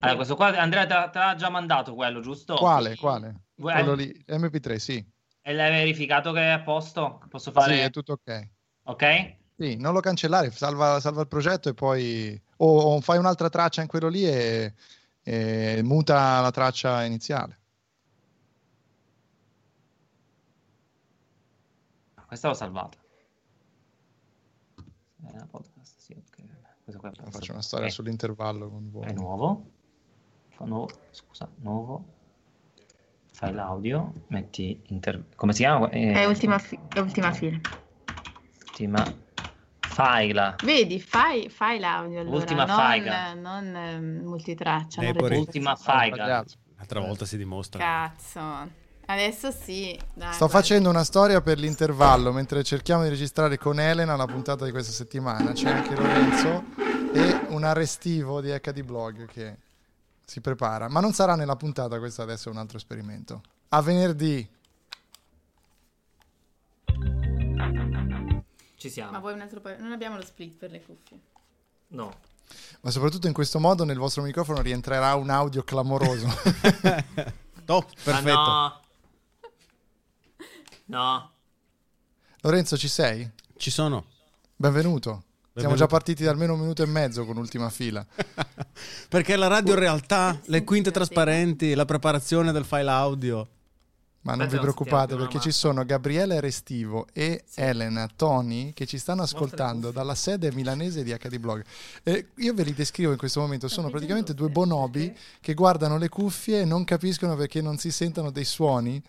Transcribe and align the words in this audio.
Allora, 0.00 0.16
questo 0.16 0.36
qua, 0.36 0.56
Andrea, 0.56 0.86
te, 0.86 1.18
l'ha 1.18 1.34
già 1.36 1.48
mandato 1.50 1.94
quello, 1.94 2.20
giusto? 2.20 2.54
Quale? 2.54 2.94
Quale? 2.96 3.40
Vuoi- 3.56 3.74
Quello 3.74 3.94
lì, 3.94 4.24
MP3, 4.28 4.76
sì. 4.76 5.04
E 5.42 5.52
l'hai 5.52 5.70
verificato 5.70 6.30
che 6.32 6.40
è 6.40 6.50
a 6.50 6.60
posto? 6.60 7.20
Posso 7.28 7.50
fare... 7.50 7.74
Sì, 7.74 7.80
è 7.80 7.90
tutto 7.90 8.12
ok. 8.12 8.48
Ok? 8.84 9.36
Sì, 9.56 9.76
non 9.76 9.92
lo 9.92 9.98
cancellare, 10.00 10.52
salva, 10.52 11.00
salva 11.00 11.22
il 11.22 11.26
progetto 11.26 11.68
e 11.68 11.74
poi 11.74 12.40
o, 12.58 12.78
o 12.94 13.00
fai 13.00 13.18
un'altra 13.18 13.48
traccia 13.48 13.82
in 13.82 13.88
quello 13.88 14.06
lì 14.06 14.24
e, 14.24 14.72
e 15.22 15.80
muta 15.82 16.40
la 16.40 16.50
traccia 16.52 17.02
iniziale. 17.02 17.58
Questa 22.24 22.46
l'ho 22.46 22.54
salvata. 22.54 22.98
Eh, 25.24 25.46
podcast, 25.50 25.98
sì, 25.98 26.12
ok. 26.12 26.36
Questo 26.84 27.00
qua 27.00 27.10
è 27.10 27.12
posto. 27.14 27.30
Faccio 27.30 27.52
una 27.52 27.62
storia 27.62 27.86
Ok. 27.86 27.92
sull'intervallo 27.92 28.68
con 28.70 28.90
voi. 28.90 29.06
È 29.06 29.12
nuovo. 29.12 29.70
Nuovo. 30.64 30.88
Scusa, 31.10 31.48
nuovo. 31.60 32.04
File 33.32 33.60
audio. 33.60 34.12
Metti 34.28 34.80
inter... 34.86 35.24
Come 35.36 35.52
si 35.52 35.62
chiama? 35.62 35.88
Eh, 35.90 36.12
È 36.12 36.24
ultima, 36.24 36.58
fi- 36.58 36.78
è 36.92 36.98
ultima 36.98 37.32
fila. 37.32 37.58
ultima 38.68 39.04
file. 39.80 40.54
Vedi, 40.64 41.00
fai, 41.00 41.48
fai 41.48 41.78
l'audio 41.78 42.20
allora, 42.20 42.36
Ultima 42.36 42.64
non, 42.64 42.76
faiga. 42.76 43.34
non 43.34 43.74
ehm, 43.76 44.20
multitraccia. 44.24 45.02
Eh, 45.02 45.12
non 45.12 45.32
Ultima 45.32 45.76
faiga. 45.76 46.44
L'altra 46.76 47.00
volta 47.00 47.24
si 47.24 47.36
dimostra. 47.36 47.80
Cazzo. 47.82 48.86
Adesso 49.06 49.50
sì. 49.50 49.98
dai, 50.14 50.32
Sto 50.32 50.46
guarda. 50.46 50.48
facendo 50.48 50.90
una 50.90 51.02
storia 51.02 51.40
per 51.40 51.58
l'intervallo 51.58 52.30
mentre 52.30 52.62
cerchiamo 52.62 53.04
di 53.04 53.08
registrare 53.08 53.56
con 53.56 53.80
Elena 53.80 54.16
la 54.16 54.26
puntata 54.26 54.64
di 54.64 54.70
questa 54.70 54.92
settimana. 54.92 55.52
C'è 55.52 55.70
anche 55.70 55.94
Lorenzo 55.96 56.64
e 57.14 57.46
un 57.48 57.64
arrestivo 57.64 58.40
di 58.40 58.50
HD 58.50 58.82
Blog 58.82 59.26
che 59.26 59.56
si 60.28 60.42
prepara. 60.42 60.88
Ma 60.88 61.00
non 61.00 61.14
sarà 61.14 61.36
nella 61.36 61.56
puntata, 61.56 61.98
questo 61.98 62.20
adesso 62.20 62.50
è 62.50 62.52
un 62.52 62.58
altro 62.58 62.76
esperimento. 62.76 63.40
A 63.70 63.80
venerdì. 63.80 64.46
Ci 68.76 68.90
siamo. 68.90 69.12
Ma 69.12 69.18
vuoi 69.20 69.32
un 69.32 69.40
altro 69.40 69.62
paio? 69.62 69.80
Non 69.80 69.90
abbiamo 69.90 70.16
lo 70.16 70.24
split 70.24 70.58
per 70.58 70.70
le 70.70 70.82
cuffie. 70.82 71.18
No. 71.88 72.14
Ma 72.82 72.90
soprattutto 72.90 73.26
in 73.26 73.32
questo 73.32 73.58
modo 73.58 73.84
nel 73.84 73.96
vostro 73.96 74.22
microfono 74.22 74.60
rientrerà 74.60 75.14
un 75.14 75.30
audio 75.30 75.62
clamoroso. 75.64 76.26
Oh, 77.70 77.84
perfetto. 78.02 78.30
Ah, 78.30 78.80
no. 80.86 80.98
No. 80.98 81.32
Lorenzo, 82.40 82.78
ci 82.78 82.88
sei? 82.88 83.30
Ci 83.58 83.70
sono. 83.70 84.06
Benvenuto. 84.56 85.24
Siamo 85.58 85.74
già 85.74 85.86
partiti 85.86 86.24
da 86.24 86.30
almeno 86.30 86.54
un 86.54 86.60
minuto 86.60 86.82
e 86.82 86.86
mezzo 86.86 87.24
con 87.24 87.36
ultima 87.36 87.68
fila. 87.70 88.04
Perché 89.08 89.36
la 89.36 89.46
radio 89.48 89.72
in 89.74 89.78
realtà, 89.78 90.38
le 90.44 90.64
quinte 90.64 90.90
trasparenti, 90.90 91.74
la 91.74 91.84
preparazione 91.84 92.52
del 92.52 92.64
file 92.64 92.90
audio. 92.90 93.48
Ma 94.22 94.34
non 94.34 94.48
vi 94.48 94.58
preoccupate 94.58 95.16
perché 95.16 95.38
ci 95.38 95.52
sono 95.52 95.84
Gabriele 95.86 96.40
Restivo 96.40 97.06
e 97.14 97.44
Sì. 97.46 97.60
Elena 97.60 98.06
Toni 98.14 98.72
che 98.74 98.84
ci 98.84 98.98
stanno 98.98 99.22
ascoltando 99.22 99.90
dalla 99.90 100.14
sede 100.14 100.52
milanese 100.52 101.02
di 101.02 101.14
HD 101.14 101.38
Blog. 101.38 101.64
E 102.02 102.26
io 102.34 102.52
ve 102.52 102.64
li 102.64 102.74
descrivo 102.74 103.12
in 103.12 103.16
questo 103.16 103.40
momento, 103.40 103.68
sono 103.68 103.88
praticamente 103.88 104.34
due 104.34 104.48
tutte, 104.48 104.60
bonobi 104.60 105.16
che 105.40 105.54
guardano 105.54 105.96
le 105.96 106.10
cuffie 106.10 106.60
e 106.60 106.64
non 106.66 106.84
capiscono 106.84 107.36
perché 107.36 107.62
non 107.62 107.78
si 107.78 107.90
sentono 107.90 108.30
dei 108.30 108.44
suoni, 108.44 109.00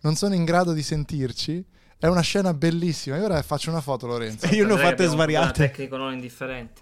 non 0.00 0.14
sono 0.14 0.34
in 0.34 0.44
grado 0.44 0.72
di 0.72 0.82
sentirci. 0.82 1.64
È 2.02 2.08
una 2.08 2.20
scena 2.20 2.52
bellissima. 2.52 3.16
Io 3.16 3.22
ora 3.26 3.40
faccio 3.42 3.70
una 3.70 3.80
foto, 3.80 4.08
Lorenzo. 4.08 4.46
Io 4.48 4.66
ne 4.66 4.72
ho 4.72 4.76
fatte 4.76 5.04
abbiamo 5.04 5.12
un 5.12 5.16
problema 5.18 5.42
svariate. 5.44 5.52
tecnico 5.68 5.96
non 5.96 6.12
indifferente. 6.12 6.80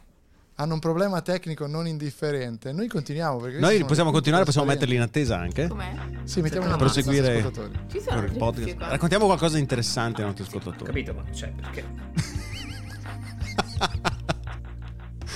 Hanno 0.55 0.73
un 0.73 0.81
problema 0.81 1.21
tecnico 1.21 1.67
non 1.67 1.87
indifferente. 1.87 2.73
Noi 2.73 2.89
continuiamo 2.89 3.37
perché 3.37 3.59
Noi 3.59 3.85
possiamo 3.85 4.13
continuare, 4.13 4.47
possiamo 4.47 4.67
metterli 4.67 4.95
in 4.95 5.03
attesa 5.03 5.39
anche. 5.39 5.69
Com'è? 5.69 5.93
Sì, 6.25 6.41
mettiamo 6.41 6.65
Per 6.67 6.75
una 6.75 6.83
proseguire- 6.83 7.37
ascoltatori. 7.39 7.79
Ci 7.91 8.01
sono 8.01 8.23
il 8.25 8.33
podcast. 8.35 8.77
Raccontiamo 8.79 9.27
qualcosa 9.27 9.57
di 9.57 9.61
interessante 9.61 10.23
ai 10.23 10.27
nostri 10.29 10.45
Ho 10.45 10.47
ascoltatori. 10.47 10.85
capito, 10.87 11.13
ma 11.13 11.23
cioè, 11.35 11.51
perché? 11.51 11.85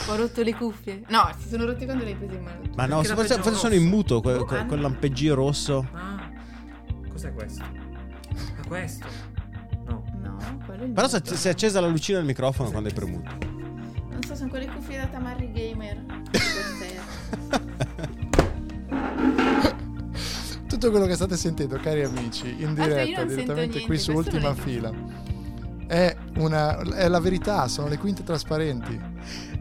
Ho 0.08 0.16
rotto 0.16 0.42
le 0.42 0.54
cuffie. 0.54 1.02
No, 1.08 1.30
si 1.38 1.48
sono 1.50 1.66
rotte 1.66 1.84
quando 1.84 2.04
le 2.04 2.10
hai 2.12 2.16
prese 2.16 2.34
in 2.36 2.42
mano. 2.42 2.60
Ma 2.74 2.86
no, 2.86 3.02
forse, 3.02 3.34
forse 3.34 3.58
sono 3.58 3.74
in 3.74 3.84
muto, 3.86 4.22
que- 4.22 4.32
Oh, 4.32 4.44
que- 4.46 4.58
ah. 4.60 4.64
quel 4.64 4.80
lampeggio 4.80 5.34
rosso. 5.34 5.86
Ah, 5.92 6.30
cos'è 7.10 7.34
questo? 7.34 7.62
Ah, 7.62 8.66
questo? 8.66 9.32
Quello 10.64 10.82
è 10.82 10.86
il 10.86 10.92
Però 10.92 11.08
si 11.08 11.16
è- 11.16 11.20
si 11.24 11.48
è 11.48 11.50
accesa 11.50 11.80
la 11.80 11.88
lucina 11.88 12.18
del 12.18 12.26
microfono 12.26 12.70
quando 12.70 12.88
hai 12.88 12.94
premuto. 12.94 13.30
Non 14.10 14.22
so, 14.26 14.34
sono 14.34 14.48
quelle 14.48 14.66
cuffie 14.66 14.98
da 14.98 15.06
Tamarri 15.06 15.52
Gamer. 15.52 16.04
Queste- 16.30 17.42
Tutto 20.68 20.90
quello 20.90 21.06
che 21.06 21.14
state 21.14 21.36
sentendo, 21.36 21.76
cari 21.78 22.02
amici, 22.02 22.60
in 22.62 22.70
Aspetta, 22.70 23.02
io 23.02 23.04
diretta, 23.04 23.18
non 23.20 23.28
direttamente 23.28 23.36
sento 23.36 23.52
qui 23.54 23.54
niente, 23.54 23.78
su 23.78 23.86
questo 23.86 24.12
Ultima 24.12 24.48
non 24.48 24.56
è- 24.58 24.60
Fila, 24.60 24.92
è, 25.86 26.16
una, 26.38 26.78
è 26.96 27.08
la 27.08 27.20
verità, 27.20 27.68
sono 27.68 27.86
le 27.88 27.96
quinte 27.98 28.24
trasparenti. 28.24 29.00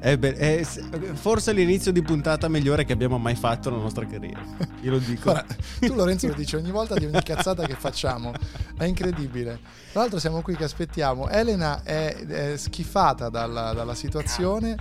Eh 0.06 0.18
beh, 0.18 0.34
è 0.36 0.64
s- 0.64 0.84
forse 1.14 1.54
l'inizio 1.54 1.94
di 1.94 2.02
puntata 2.02 2.50
migliore 2.50 2.84
che 2.84 2.92
abbiamo 2.92 3.18
mai 3.18 3.36
fatto 3.36 3.70
nella 3.70 3.84
nostra 3.84 4.06
carriera. 4.06 4.44
Io 4.82 4.92
lo 4.92 4.98
dico. 4.98 5.32
Guarda, 5.32 5.56
tu 5.80 5.94
Lorenzo 5.96 6.28
lo 6.28 6.34
dici 6.34 6.58
ogni 6.58 6.72
volta 6.72 6.96
di 6.96 7.06
ogni 7.06 7.24
cazzata 7.24 7.66
che 7.66 7.76
facciamo, 7.76 8.34
è 8.78 8.84
incredibile. 8.84 9.58
Tra 9.94 10.02
l'altro 10.02 10.20
siamo 10.20 10.42
qui 10.42 10.58
che 10.58 10.66
aspettiamo, 10.66 11.30
Elena 11.30 11.84
è, 11.84 12.18
è 12.18 12.58
schifata 12.58 13.30
dalla, 13.30 13.72
dalla 13.72 13.96
situazione. 13.96 14.76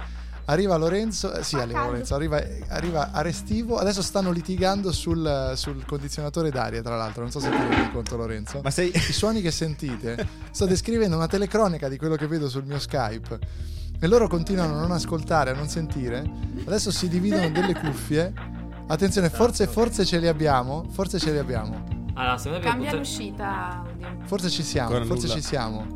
Arriva 0.47 0.77
Lorenzo, 0.77 1.33
eh, 1.33 1.45
sì, 1.45 1.55
arriva. 1.55 1.85
Lorenzo, 1.85 2.17
arriva, 2.17 2.43
arriva 2.71 3.13
Arestivo. 3.13 3.77
Adesso 3.77 4.03
stanno 4.03 4.33
litigando 4.33 4.91
sul, 4.91 5.53
sul 5.55 5.85
condizionatore 5.87 6.51
d'aria. 6.51 6.83
Tra 6.83 6.97
l'altro, 6.97 7.23
non 7.23 7.31
so 7.31 7.39
se 7.39 7.49
ti 7.49 7.57
rendi 7.57 7.93
conto, 7.93 8.17
Lorenzo. 8.17 8.61
Ma 8.61 8.71
sei... 8.73 8.91
I 8.93 9.13
suoni 9.13 9.41
che 9.41 9.53
sentite, 9.53 10.27
sto 10.51 10.67
descrivendo 10.67 11.15
una 11.15 11.29
telecronica 11.29 11.89
di 11.89 11.97
quello 11.97 12.17
che 12.17 12.27
vedo 12.27 12.49
sul 12.49 12.65
mio 12.65 12.81
Skype. 12.81 13.71
E 14.03 14.09
loro 14.09 14.27
continuano 14.27 14.75
a 14.77 14.81
non 14.81 14.91
ascoltare, 14.91 15.51
a 15.51 15.55
non 15.55 15.69
sentire. 15.69 16.29
Adesso 16.67 16.91
si 16.91 17.09
dividono 17.09 17.49
delle 17.51 17.73
cuffie. 17.73 18.33
Attenzione, 18.89 19.31
forse, 19.31 19.69
forse 19.69 20.05
ce 20.05 20.19
li 20.19 20.27
abbiamo. 20.27 20.85
Forse 20.91 21.21
ce 21.21 21.31
li 21.31 21.39
abbiamo. 21.39 21.85
Allora, 22.15 22.37
secondo 22.37 22.59
me 22.59 22.65
Cambia 22.65 22.87
poter- 22.91 22.99
l'uscita 22.99 23.85
audio. 23.85 24.09
Forse 24.25 24.51
ci 24.51 24.65
siamo, 24.65 24.89
Ancora 24.89 25.05
forse 25.07 25.27
nulla. 25.29 25.39
ci 25.39 25.47
siamo. 25.47 25.87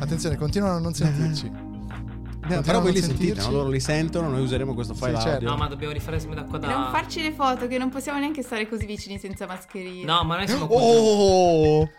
Attenzione, 0.00 0.36
continuano 0.36 0.76
a 0.76 0.78
non 0.80 0.92
sentirci. 0.92 1.50
No, 1.50 2.60
però 2.60 2.82
voi 2.82 2.92
li 2.92 3.00
sentite, 3.00 3.24
sentirci? 3.24 3.46
no? 3.50 3.56
loro 3.56 3.70
li 3.70 3.80
sentono, 3.80 4.28
noi 4.28 4.42
useremo 4.42 4.74
questo 4.74 4.92
file 4.92 5.16
Sì, 5.16 5.22
certo. 5.22 5.30
audio. 5.36 5.48
No, 5.48 5.56
ma 5.56 5.68
dobbiamo 5.68 5.94
rifare 5.94 6.18
da 6.34 6.44
qua 6.44 6.58
da... 6.58 6.68
Non 6.68 6.90
farci 6.92 7.22
le 7.22 7.32
foto, 7.32 7.66
che 7.66 7.78
non 7.78 7.88
possiamo 7.88 8.18
neanche 8.18 8.42
stare 8.42 8.68
così 8.68 8.84
vicini 8.84 9.18
senza 9.18 9.46
mascherine. 9.46 10.04
No, 10.04 10.22
ma 10.24 10.36
noi 10.36 10.46
siamo. 10.46 10.66
Oh! 10.66 11.90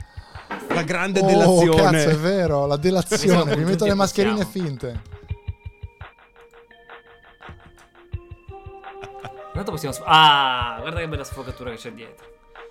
La 0.70 0.84
grande 0.84 1.20
Oh, 1.22 1.26
delazione. 1.26 1.76
cazzo, 2.04 2.10
è 2.10 2.16
vero, 2.18 2.66
la 2.66 2.78
delazione. 2.78 3.56
Mi 3.58 3.64
metto 3.64 3.86
le 3.86 3.94
mascherine 3.94 4.44
possiamo. 4.46 4.68
finte. 4.68 5.02
Intanto 9.48 9.72
possiamo... 9.72 9.94
sf- 9.94 10.04
Ah, 10.06 10.78
guarda 10.82 11.00
che 11.00 11.08
bella 11.08 11.24
sfocatura 11.24 11.72
che 11.72 11.78
c'è 11.78 11.92
dietro. 11.92 12.26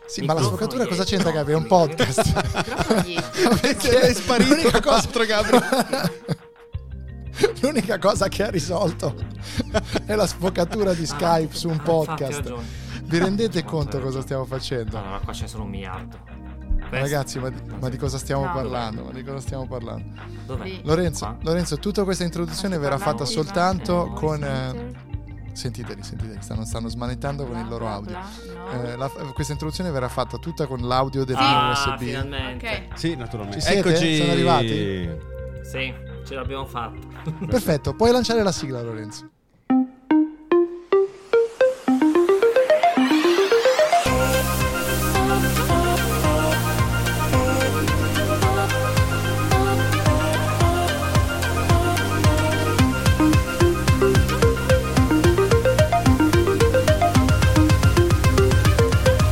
Sì, 0.07 0.21
ma 0.21 0.35
la 0.35 0.41
Microfono 0.41 0.57
sfocatura 0.57 0.87
cosa 0.87 1.03
dietro. 1.05 1.17
c'entra, 1.17 1.31
No, 1.31 1.37
Gabri? 1.37 1.53
È 1.53 1.57
un 1.57 1.63
microfono 1.63 1.87
podcast. 1.89 3.05
Microfono. 3.07 3.57
Perché 3.61 4.01
è 4.01 4.13
sparito 4.15 4.55
l'unica 4.55 4.81
cosa- 4.81 4.97
l'altro, 4.97 5.25
Gabri. 5.25 5.59
L'unica 7.61 7.99
cosa 7.99 8.29
che 8.29 8.43
ha 8.45 8.51
risolto 8.51 9.15
è 10.07 10.15
la 10.15 10.27
sfocatura 10.27 10.95
di 10.95 11.05
Skype 11.05 11.55
su 11.55 11.69
un 11.69 11.73
Ah, 11.73 11.77
infatti, 11.77 12.23
hai 12.23 12.31
podcast. 12.33 12.55
Vi 13.03 13.19
rendete 13.19 13.65
conto 13.65 14.01
cosa 14.01 14.21
stiamo 14.23 14.45
facendo? 14.45 14.97
No, 14.99 15.05
no, 15.11 15.21
qua 15.23 15.33
c'è 15.33 15.47
solo 15.47 15.65
un 15.65 15.71
miliardo. 15.71 16.19
Questo- 16.89 16.97
Ragazzi, 17.07 17.39
ma 17.39 17.49
di, 17.51 17.61
ma 17.81 17.89
di 17.89 17.97
cosa 17.97 18.19
stiamo 18.19 18.45
No. 18.45 18.53
parlando? 18.53 19.05
Ma 19.05 19.11
di 19.13 19.23
cosa 19.25 19.41
stiamo 19.41 19.67
parlando? 19.67 20.05
Dov'è? 20.47 20.81
Lorenzo? 20.85 21.37
Lorenzo, 21.43 21.77
tutta 21.79 22.05
questa 22.05 22.25
introduzione 22.25 22.79
verrà 22.79 22.99
fatta 22.99 23.25
soltanto 23.25 24.07
ma- 24.07 24.15
con... 24.15 24.43
eh, 24.45 24.69
eh, 24.77 25.55
sentiteli, 25.55 26.03
sentiteli, 26.03 26.39
stanno, 26.43 26.65
stanno 26.65 26.89
smanettando 26.89 27.45
con 27.47 27.59
il 27.59 27.67
loro 27.69 27.89
audio. 27.89 28.11
bla, 28.11 28.25
no. 28.73 28.83
Eh, 28.83 28.97
la- 28.97 29.09
questa 29.35 29.53
introduzione 29.53 29.91
verrà 29.91 30.09
fatta 30.09 30.37
tutta 30.39 30.67
con 30.67 30.81
l'audio 30.81 31.25
del 31.25 31.37
Ah, 31.39 31.71
USB. 31.73 31.99
finalmente. 32.07 32.87
Ok. 32.91 32.99
Sì, 32.99 33.15
naturalmente. 33.17 33.61
Ci 33.61 33.67
siete? 33.67 33.89
Eccoci. 33.89 34.17
Sono 34.19 34.31
arrivati? 34.33 35.11
Sì, 35.65 35.95
ce 36.25 36.35
l'abbiamo 36.35 36.67
fatta. 36.67 36.99
Perfetto, 37.47 37.95
puoi 37.95 38.13
lanciare 38.13 38.43
la 38.45 38.53
sigla, 38.53 38.81
Lorenzo. 38.83 39.29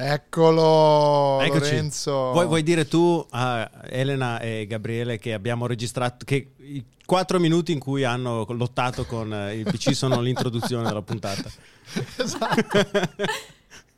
Eccolo, 0.00 1.40
Eccoci. 1.40 1.58
Lorenzo. 1.72 2.12
Vuoi, 2.30 2.46
vuoi 2.46 2.62
dire 2.62 2.86
tu 2.86 3.26
a 3.30 3.68
Elena 3.88 4.38
e 4.38 4.64
Gabriele 4.68 5.18
che 5.18 5.32
abbiamo 5.32 5.66
registrato 5.66 6.24
che 6.24 6.52
i 6.58 6.84
quattro 7.04 7.40
minuti 7.40 7.72
in 7.72 7.80
cui 7.80 8.04
hanno 8.04 8.46
lottato 8.50 9.04
con 9.06 9.34
eh, 9.34 9.56
il 9.56 9.64
PC 9.64 9.96
sono 9.96 10.20
l'introduzione 10.20 10.86
della 10.86 11.02
puntata. 11.02 11.50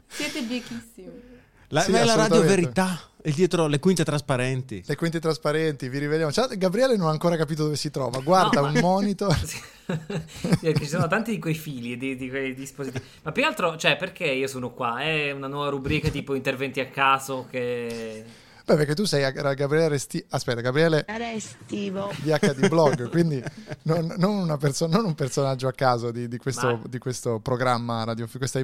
Siete 0.09 0.43
biechissimi. 0.43 1.29
La, 1.69 1.83
Sì, 1.83 1.91
ma 1.91 2.01
è 2.01 2.05
la 2.05 2.15
radio 2.15 2.41
verità, 2.41 2.99
è 3.21 3.31
dietro 3.31 3.67
le 3.67 3.79
quinte 3.79 4.03
trasparenti. 4.03 4.83
Le 4.87 4.97
quinte 4.97 5.21
trasparenti, 5.21 5.91
vi 5.91 5.99
riveliamo. 5.99 6.33
Ciao, 6.33 6.49
Gabriele 6.51 6.97
non 6.97 7.09
ha 7.09 7.11
ancora 7.11 7.37
capito 7.37 7.65
dove 7.65 7.77
si 7.77 7.91
trova. 7.91 8.21
Guarda 8.21 8.61
No, 8.61 8.67
un 8.69 8.73
ma- 8.73 8.81
monitor. 8.81 9.37
Ci 10.79 10.87
sono 10.87 11.07
tanti 11.09 11.33
di 11.33 11.39
quei 11.39 11.55
fili 11.55 11.93
e 11.93 11.97
di, 11.97 12.17
di 12.17 12.29
quei 12.29 12.55
dispositivi. 12.55 13.05
Ma 13.23 13.33
più 13.33 13.43
che 13.43 13.49
altro, 13.49 13.77
cioè, 13.77 13.97
perché 13.97 14.25
io 14.25 14.47
sono 14.47 14.71
qua? 14.71 15.01
È 15.01 15.31
una 15.33 15.47
nuova 15.47 15.71
rubrica 15.71 16.09
tipo 16.09 16.35
interventi 16.35 16.81
a 16.81 16.87
caso 16.87 17.47
che... 17.51 18.25
Beh, 18.65 18.77
perché 18.77 18.95
tu 18.95 19.05
sei 19.05 19.25
a- 19.25 19.31
Gabriele 19.31 19.89
Resti... 19.89 20.25
Aspetta, 20.29 20.61
Gabriele 20.61 21.05
Restivo. 21.09 22.13
di 22.23 22.31
HD 22.31 22.69
Blog, 22.69 23.09
quindi 23.11 23.43
non, 23.83 24.15
non 24.19 24.37
una 24.37 24.57
perso- 24.59 24.87
non 24.87 25.05
un 25.05 25.15
personaggio 25.15 25.67
a 25.67 25.73
caso 25.73 26.11
di, 26.13 26.29
di 26.29 26.37
questo, 26.39 26.67
Ma- 26.67 26.81
di 26.87 26.99
questo 26.99 27.41
programma 27.41 28.05
radio, 28.05 28.29
questa 28.39 28.61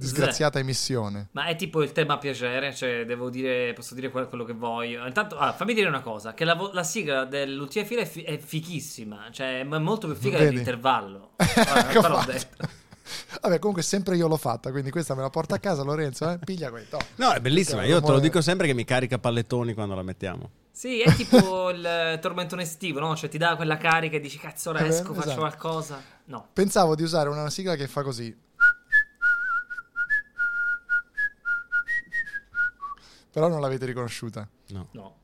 disgraziata 0.00 0.58
emissione. 0.58 1.28
Ma 1.32 1.46
è 1.46 1.56
tipo 1.56 1.82
il 1.82 1.92
tema 1.92 2.18
piacere, 2.18 2.74
cioè 2.74 3.04
devo 3.04 3.30
dire, 3.30 3.72
posso 3.72 3.94
dire 3.94 4.10
que- 4.10 4.26
quello 4.28 4.44
che 4.44 4.52
voglio. 4.54 5.06
Intanto, 5.06 5.36
ah, 5.38 5.52
fammi 5.52 5.74
dire 5.74 5.88
una 5.88 6.00
cosa, 6.00 6.34
che 6.34 6.44
la, 6.44 6.54
vo- 6.54 6.72
la 6.72 6.82
sigla 6.84 7.24
dell'ultima 7.24 7.84
fila 7.84 8.02
è, 8.02 8.06
fi- 8.06 8.22
è 8.22 8.38
fichissima, 8.38 9.28
cioè 9.30 9.60
è 9.60 9.64
molto 9.64 10.06
più 10.06 10.16
figa 10.16 10.38
Vedi? 10.38 10.50
dell'intervallo. 10.50 11.32
Guarda, 11.36 11.82
te 12.00 12.08
l'ho 12.08 12.24
detto. 12.26 12.68
Vabbè, 13.42 13.58
comunque 13.58 13.82
sempre 13.82 14.16
io 14.16 14.28
l'ho 14.28 14.36
fatta, 14.36 14.70
quindi 14.70 14.90
questa 14.90 15.14
me 15.14 15.22
la 15.22 15.30
porto 15.30 15.54
a 15.54 15.58
casa, 15.58 15.82
Lorenzo, 15.82 16.30
eh? 16.30 16.38
piglia 16.38 16.70
questo. 16.70 16.98
No, 17.16 17.32
è 17.32 17.40
bellissima. 17.40 17.84
Io 17.84 18.00
te 18.00 18.10
lo 18.10 18.20
dico 18.20 18.40
sempre 18.40 18.66
che 18.66 18.74
mi 18.74 18.84
carica 18.84 19.18
pallettoni 19.18 19.74
quando 19.74 19.94
la 19.94 20.02
mettiamo. 20.02 20.50
Sì, 20.70 21.00
è 21.00 21.12
tipo 21.14 21.70
il 21.74 22.18
tormentone 22.20 22.62
estivo, 22.62 23.00
no? 23.00 23.16
Cioè 23.16 23.28
ti 23.28 23.36
dà 23.38 23.56
quella 23.56 23.76
carica 23.76 24.16
e 24.16 24.20
dici 24.20 24.38
cazzo 24.38 24.70
ora 24.70 24.78
Eh 24.78 24.82
beh, 24.82 24.88
esco, 24.88 25.12
faccio 25.12 25.26
esatto. 25.26 25.40
qualcosa. 25.40 26.02
No. 26.26 26.48
Pensavo 26.52 26.94
di 26.94 27.02
usare 27.02 27.28
una 27.28 27.50
sigla 27.50 27.74
che 27.74 27.88
fa 27.88 28.02
così. 28.02 28.34
Però 33.32 33.48
non 33.48 33.60
l'avete 33.60 33.86
riconosciuta. 33.86 34.48
No. 34.68 34.88
No. 34.92 35.16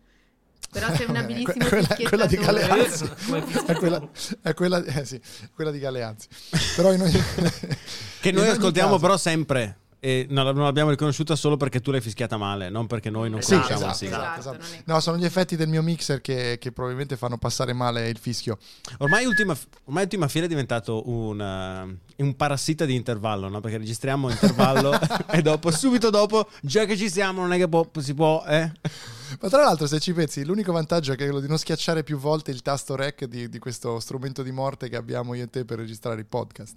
Però 0.70 0.94
sei 0.94 1.06
un 1.06 1.12
Que- 1.14 1.18
abilissimo 1.22 1.66
quella, 1.68 1.86
quella 2.08 2.26
di. 2.26 2.36
Galeazzi. 2.36 3.04
È 3.66 3.74
quella, 3.74 4.08
è 4.42 4.54
quella, 4.54 4.84
eh 4.84 5.04
sì, 5.04 5.20
quella 5.54 5.70
di 5.70 5.78
Galeazzi. 5.78 6.28
Però 6.76 6.92
in 6.92 7.00
ogni, 7.02 7.12
Che 8.20 8.32
noi 8.32 8.48
ascoltiamo 8.48 8.90
caso- 8.90 9.00
però 9.00 9.16
sempre. 9.16 9.78
E 9.98 10.26
non 10.28 10.44
non 10.54 10.64
l'abbiamo 10.64 10.90
riconosciuta 10.90 11.34
solo 11.34 11.56
perché 11.56 11.80
tu 11.80 11.90
l'hai 11.90 12.00
fischiata 12.02 12.36
male, 12.36 12.68
non 12.68 12.86
perché 12.86 13.10
noi 13.10 13.28
non 13.30 13.40
conosciamo 13.40 13.64
esatto, 13.74 13.86
la 13.86 13.92
sigla. 13.94 14.16
esatto, 14.38 14.38
Esatto, 14.40 14.58
esatto. 14.60 14.82
No, 14.92 15.00
sono 15.00 15.16
gli 15.16 15.24
effetti 15.24 15.56
del 15.56 15.68
mio 15.68 15.82
mixer 15.82 16.20
che, 16.20 16.58
che 16.60 16.70
probabilmente 16.70 17.16
fanno 17.16 17.38
passare 17.38 17.72
male 17.72 18.08
il 18.08 18.18
fischio. 18.18 18.58
Ormai 18.98 19.24
ultima, 19.24 19.56
ormai 19.84 20.02
ultima 20.04 20.28
fila 20.28 20.44
è 20.44 20.48
diventato 20.48 21.08
un, 21.08 21.40
eh, 21.40 22.05
un 22.18 22.34
parassita 22.36 22.84
di 22.84 22.94
intervallo, 22.94 23.48
no? 23.48 23.60
Perché 23.60 23.78
registriamo 23.78 24.30
intervallo 24.30 24.92
e 25.30 25.42
dopo, 25.42 25.70
subito 25.70 26.10
dopo, 26.10 26.48
già 26.62 26.84
che 26.84 26.96
ci 26.96 27.10
siamo, 27.10 27.40
non 27.40 27.52
è 27.52 27.58
che 27.58 27.68
può- 27.68 27.88
si 27.98 28.14
può, 28.14 28.44
eh? 28.46 28.70
Ma 29.40 29.48
tra 29.48 29.64
l'altro, 29.64 29.86
se 29.86 29.98
ci 29.98 30.12
pensi, 30.12 30.44
l'unico 30.44 30.72
vantaggio 30.72 31.12
è 31.12 31.16
che 31.16 31.24
quello 31.24 31.40
di 31.40 31.48
non 31.48 31.58
schiacciare 31.58 32.04
più 32.04 32.16
volte 32.16 32.52
il 32.52 32.62
tasto 32.62 32.94
rec 32.94 33.24
di, 33.24 33.48
di 33.48 33.58
questo 33.58 33.98
strumento 33.98 34.42
di 34.42 34.52
morte 34.52 34.88
che 34.88 34.96
abbiamo 34.96 35.34
io 35.34 35.44
e 35.44 35.50
te 35.50 35.64
per 35.64 35.78
registrare 35.78 36.20
i 36.20 36.24
podcast. 36.24 36.76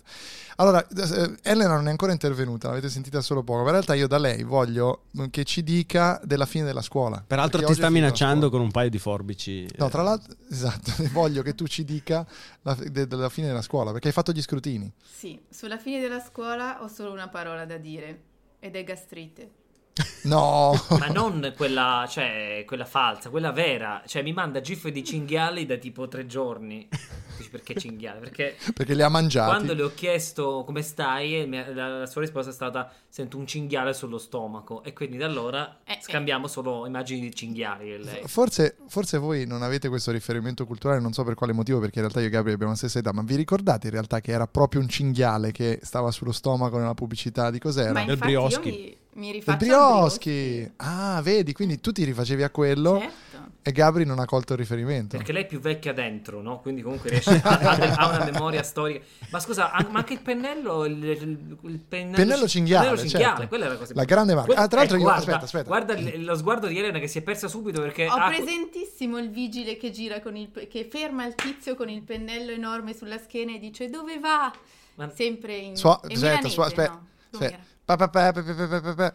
Allora, 0.56 0.86
eh, 0.88 1.36
Elena 1.44 1.76
non 1.76 1.88
è 1.88 1.92
ancora 1.92 2.12
intervenuta, 2.12 2.68
l'avete 2.70 2.90
sentita 2.90 3.22
solo 3.22 3.44
poco. 3.44 3.60
Ma 3.60 3.66
in 3.66 3.72
realtà 3.74 3.94
io 3.94 4.08
da 4.08 4.18
lei 4.18 4.44
voglio 4.44 5.04
che 5.30 5.44
ci 5.44 5.64
dica 5.64 6.20
della 6.24 6.46
fine 6.46 6.66
della 6.66 6.82
scuola. 6.82 7.24
Peraltro 7.26 7.62
ti 7.64 7.74
sta 7.74 7.90
minacciando 7.90 8.50
con 8.50 8.62
un 8.62 8.72
paio 8.72 8.90
di 8.90 9.00
forbici. 9.00 9.68
No, 9.78 9.90
tra 9.90 10.02
eh. 10.02 10.06
l'altro, 10.06 10.36
esatto, 10.50 10.92
voglio 11.14 11.44
che 11.44 11.54
tu 11.54 11.68
ci 11.68 11.84
dica 11.86 12.26
la- 12.64 12.74
de- 12.74 13.06
della 13.08 13.30
fine 13.30 13.48
della 13.48 13.62
scuola, 13.62 13.92
perché 13.92 14.08
hai 14.08 14.14
fatto 14.14 14.32
gli 14.32 14.42
scrutini. 14.42 14.92
Sì, 15.18 15.29
sulla 15.50 15.78
fine 15.78 16.00
della 16.00 16.20
scuola 16.20 16.82
ho 16.82 16.88
solo 16.88 17.12
una 17.12 17.28
parola 17.28 17.66
da 17.66 17.78
dire. 17.78 18.22
Ed 18.60 18.76
è 18.76 18.84
gastrite. 18.84 19.52
No, 20.24 20.74
Ma 20.98 21.08
non 21.08 21.54
quella, 21.56 22.06
cioè, 22.08 22.64
quella 22.66 22.86
falsa, 22.86 23.30
quella 23.30 23.52
vera. 23.52 24.02
Cioè, 24.06 24.22
mi 24.22 24.34
manda 24.34 24.62
gif 24.62 24.88
di 24.90 25.04
cinghiali 25.04 25.66
da 25.66 25.78
tipo 25.78 26.08
tre 26.08 26.26
giorni. 26.26 26.88
Dici 27.40 27.50
perché 27.50 27.74
cinghiali? 27.76 28.20
Perché 28.20 28.56
perché 28.74 28.94
li 28.94 29.02
ha 29.02 29.10
mangiati. 29.10 29.50
quando 29.50 29.74
le 29.74 29.82
ho 29.84 29.92
chiesto 29.94 30.64
come 30.66 30.82
stai, 30.84 31.50
la, 31.74 32.00
la 32.00 32.06
sua 32.06 32.22
risposta 32.22 32.52
è 32.52 32.54
stata: 32.54 32.92
Sento 33.10 33.38
un 33.38 33.48
cinghiale 33.48 33.94
sullo 33.94 34.18
stomaco. 34.18 34.84
E 34.84 34.94
quindi 34.94 35.18
da 35.18 35.26
allora 35.26 35.80
Eh, 35.84 35.94
eh. 35.94 35.98
scambiamo 36.02 36.48
solo 36.48 36.86
immagini 36.86 37.22
di 37.22 37.34
cinghiali. 37.34 38.00
Forse, 38.26 38.76
forse 38.88 39.18
voi 39.18 39.46
non 39.48 39.64
avete 39.64 39.88
questo 39.90 40.12
riferimento 40.12 40.66
culturale, 40.66 41.00
non 41.00 41.14
so 41.14 41.24
per 41.24 41.34
quale 41.34 41.54
motivo, 41.54 41.80
perché 41.80 42.00
in 42.00 42.04
realtà 42.04 42.20
io 42.20 42.28
e 42.28 42.30
Gabriele 42.30 42.54
abbiamo 42.56 42.72
la 42.74 42.78
stessa 42.78 43.00
età, 43.00 43.12
ma 43.14 43.22
vi 43.24 43.36
ricordate 43.36 43.88
in 43.88 43.94
realtà 43.94 44.20
che 44.22 44.32
era 44.32 44.46
proprio 44.48 44.82
un 44.82 44.88
cinghiale 44.90 45.52
che 45.52 45.80
stava 45.82 46.12
sullo 46.12 46.32
stomaco 46.32 46.78
nella 46.78 46.94
pubblicità 46.94 47.50
di 47.50 47.60
cos'era? 47.60 47.92
Ma 47.94 48.02
Del 48.04 48.10
io 48.10 48.18
brioschi. 48.18 48.70
mi, 48.70 48.98
mi 49.22 49.26
Del 49.28 49.34
rifaccio 49.36 49.52
al 49.52 49.58
brioschi! 49.58 50.72
Ah, 50.78 51.20
vedi, 51.24 51.54
quindi 51.54 51.80
tu 51.80 51.92
ti 51.92 52.04
rifacevi 52.04 52.44
a 52.44 52.50
quello 52.50 53.00
Certo. 53.00 53.29
E 53.70 53.72
Gabri 53.72 54.04
non 54.06 54.20
ha 54.20 54.26
colto 54.26 54.54
il 54.54 54.60
riferimento. 54.60 55.16
Perché 55.18 55.32
lei 55.32 55.44
è 55.44 55.46
più 55.46 55.60
vecchia 55.60 55.94
dentro, 55.94 56.42
no? 56.42 56.60
Quindi 56.60 56.82
comunque 56.82 57.10
riesce 57.10 57.40
a, 57.44 57.58
ha, 57.60 57.94
ha 57.96 58.10
una 58.10 58.26
memoria 58.26 58.64
storica. 58.64 59.04
Ma 59.30 59.40
scusa, 59.40 59.72
an- 59.72 59.88
ma 59.92 60.00
anche 60.00 60.14
il 60.14 60.22
pennello, 60.22 60.86
il, 60.86 61.04
il- 61.04 61.58
il 61.64 61.80
pennello, 61.80 62.16
Pennello 62.16 62.48
cinghiale, 62.48 62.86
pennello 62.90 63.02
cinghiale, 63.08 63.26
certo. 63.36 63.48
quella 63.48 63.66
è 63.66 63.70
la 63.70 63.76
cosa 63.78 63.94
La 63.96 64.04
grande 64.04 64.34
marca. 64.36 64.52
Que- 64.54 64.62
Ah, 64.64 64.68
tra 64.68 64.80
l'altro 64.80 64.96
eh, 64.96 65.00
io- 65.00 65.06
guarda, 65.06 65.22
aspetta, 65.22 65.46
aspetta. 65.46 65.68
Guarda 65.68 65.94
il- 65.94 66.24
lo 66.26 66.36
sguardo 66.36 66.68
di 66.68 66.78
Elena 66.78 67.00
che 67.00 67.08
si 67.08 67.18
è 67.20 67.22
persa 67.22 67.48
subito 67.48 67.82
perché 67.82 68.08
Ho 68.08 68.14
ha- 68.14 68.28
presentissimo 68.28 69.18
il 69.18 69.30
vigile 69.30 69.78
che 69.78 69.92
gira 69.92 70.20
con 70.22 70.36
il 70.36 70.50
pe- 70.50 70.68
che 70.68 70.88
ferma 70.90 71.26
il 71.26 71.36
tizio 71.36 71.76
con 71.76 71.90
il 71.90 72.02
pennello 72.02 72.52
enorme 72.52 72.94
sulla 72.96 73.18
schiena 73.18 73.54
e 73.54 73.60
dice 73.60 73.90
dove 73.90 74.20
va? 74.20 74.52
Ma- 74.96 75.10
Sempre 75.16 75.56
in 75.56 75.76
Sua- 75.78 76.00
in 76.04 76.12
aspetta, 76.16 76.26
milanese, 76.28 76.50
sua- 76.50 76.66
aspetta, 76.66 76.92
no? 76.92 77.58
pa, 77.86 77.96
pa, 77.96 78.10
pa. 78.10 79.14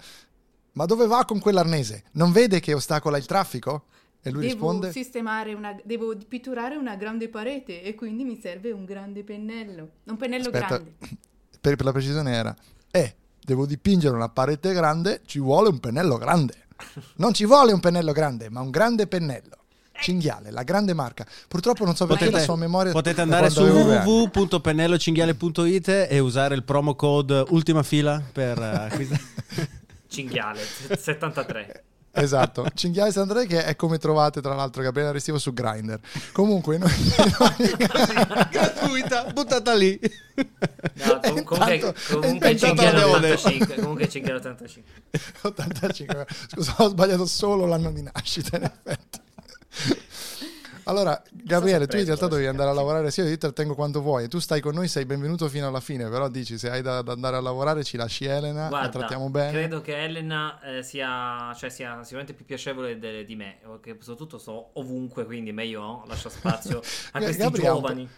Ma 0.73 0.87
dove 0.87 1.07
va 1.07 1.25
con 1.25 1.39
quell'arnese? 1.39 2.05
Non 2.13 2.33
vede 2.33 2.59
che 2.61 2.75
ostacola 2.75 3.17
il 3.17 3.27
traffico? 3.27 3.85
E 4.27 4.31
lui 4.31 4.47
Devo 4.47 4.55
risponde: 4.55 4.91
sistemare 4.91 5.53
una 5.53 5.77
devo 5.85 6.17
pitturare 6.27 6.77
una 6.77 6.97
grande 6.97 7.29
parete 7.29 7.83
e 7.83 7.95
quindi 7.95 8.25
mi 8.25 8.41
serve 8.41 8.73
un 8.73 8.87
grande 8.87 9.23
pennello. 9.23 9.91
Un 10.05 10.17
pennello 10.17 10.45
Aspetta, 10.47 10.67
grande. 10.67 10.95
per, 11.61 11.77
per 11.77 11.85
la 11.85 11.93
precisione 11.93 12.33
era: 12.33 12.57
Eh, 12.91 13.15
devo 13.45 13.67
dipingere 13.67 14.17
una 14.17 14.31
parete 14.31 14.73
grande, 14.73 15.21
ci 15.27 15.41
vuole 15.41 15.69
un 15.69 15.79
pennello 15.79 16.17
grande. 16.17 16.55
Non 17.17 17.33
ci 17.35 17.45
vuole 17.45 17.73
un 17.73 17.81
pennello 17.81 18.13
grande, 18.13 18.49
ma 18.49 18.61
un 18.61 18.71
grande 18.71 19.07
pennello. 19.07 19.59
Cinghiale, 19.93 20.51
la 20.51 20.63
grande 20.65 20.93
marca. 20.95 21.25
Purtroppo 21.47 21.85
non 21.85 21.95
so 21.95 22.07
perché 22.07 22.25
Potete, 22.25 22.41
la 22.41 22.47
sua 22.47 22.57
memoria. 22.57 22.91
potete 22.93 23.15
da 23.17 23.23
andare 23.23 23.49
su 23.51 23.63
www.pennellocinghiale.it 23.63 26.07
e 26.11 26.19
usare 26.19 26.55
il 26.57 26.65
promo 26.65 26.95
code 26.97 27.45
ultima 27.51 27.83
fila 27.85 28.21
per 28.33 28.59
eh, 28.59 28.65
acquistare. 28.91 29.23
cinghiale 30.09 30.61
73. 30.97 31.85
Esatto, 32.17 32.65
Cinghiale 32.75 33.11
73 33.11 33.47
che 33.47 33.65
è 33.65 33.75
come 33.75 33.99
trovate 33.99 34.41
tra 34.41 34.55
l'altro 34.55 34.83
Gabriele 34.83 35.11
Restivo 35.13 35.39
su 35.39 35.53
Grindr. 35.53 35.99
Comunque 36.33 36.79
noi, 36.79 36.91
gratuita, 38.51 39.25
buttata 39.33 39.75
lì. 39.75 39.99
No, 41.05 41.21
com- 41.21 41.43
comunque, 41.43 41.75
intanto- 41.75 41.95
comunque 42.11 42.57
cinghiale 42.57 42.91
l'abbiamo 42.93 43.15
85. 43.17 43.75
Comunque 43.77 44.09
cinghiale 44.09 44.39
85. 44.39 44.93
85. 45.43 46.27
Scusa, 46.53 46.75
ho 46.79 46.89
sbagliato 46.89 47.27
solo 47.27 47.67
l'anno 47.67 47.91
di 47.91 48.03
nascita, 48.03 48.57
in 48.57 48.63
effetti. 48.65 49.21
Allora, 50.85 51.23
Gabriele, 51.33 51.87
tu 51.87 51.97
in 51.97 52.05
realtà 52.05 52.27
dovevi 52.27 52.47
andare 52.47 52.71
a 52.71 52.73
lavorare, 52.73 53.11
sì, 53.11 53.21
io 53.21 53.27
ti 53.27 53.39
trattengo 53.39 53.75
quanto 53.75 54.01
vuoi. 54.03 54.29
Tu 54.29 54.39
stai 54.39 54.61
con 54.61 54.75
noi, 54.75 54.89
sei 54.89 55.05
benvenuto 55.07 55.49
fino 55.49 55.67
alla 55.67 55.81
fine, 55.81 56.09
però 56.09 56.29
dici 56.29 56.59
se 56.59 56.71
hai 56.71 56.83
da, 56.83 57.03
da 57.03 57.13
andare 57.13 57.37
a 57.37 57.41
lavorare 57.41 57.85
ci 57.85 57.97
lasci 57.97 58.25
Elena, 58.27 58.63
la 58.65 58.69
Guarda, 58.69 58.89
trattiamo 58.91 59.31
bene. 59.31 59.51
credo 59.53 59.81
che 59.81 59.97
Elena 60.03 60.61
eh, 60.61 60.83
sia, 60.83 61.55
cioè, 61.57 61.71
sia 61.71 62.03
sicuramente 62.03 62.35
più 62.35 62.45
piacevole 62.45 62.99
de- 62.99 63.25
di 63.25 63.35
me, 63.35 63.59
che 63.81 63.97
soprattutto 64.01 64.39
sto 64.39 64.71
ovunque, 64.75 65.25
quindi 65.25 65.53
meglio 65.53 66.05
lascia 66.07 66.29
spazio 66.29 66.79
a 67.13 67.19
questi 67.19 67.43
Gabri 67.43 67.67
ha 67.67 67.75
un 67.75 67.81
po'- 67.81 67.87
giovani. 67.89 68.09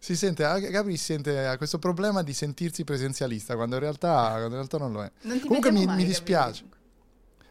Si 0.00 0.14
sente, 0.14 0.44
ah, 0.44 0.58
Gabri 0.60 0.96
si 0.96 1.04
sente 1.04 1.44
ha 1.44 1.56
questo 1.56 1.78
problema 1.80 2.22
di 2.22 2.32
sentirsi 2.32 2.84
presenzialista 2.84 3.56
quando 3.56 3.74
in 3.74 3.80
realtà, 3.82 4.28
quando 4.28 4.46
in 4.46 4.52
realtà 4.54 4.78
non 4.78 4.92
lo 4.92 5.02
è. 5.02 5.10
Non 5.22 5.40
Comunque 5.40 5.72
mi, 5.72 5.84
mai, 5.84 5.96
mi 5.96 6.04
dispiace. 6.04 6.62
Gabriele. 6.62 6.76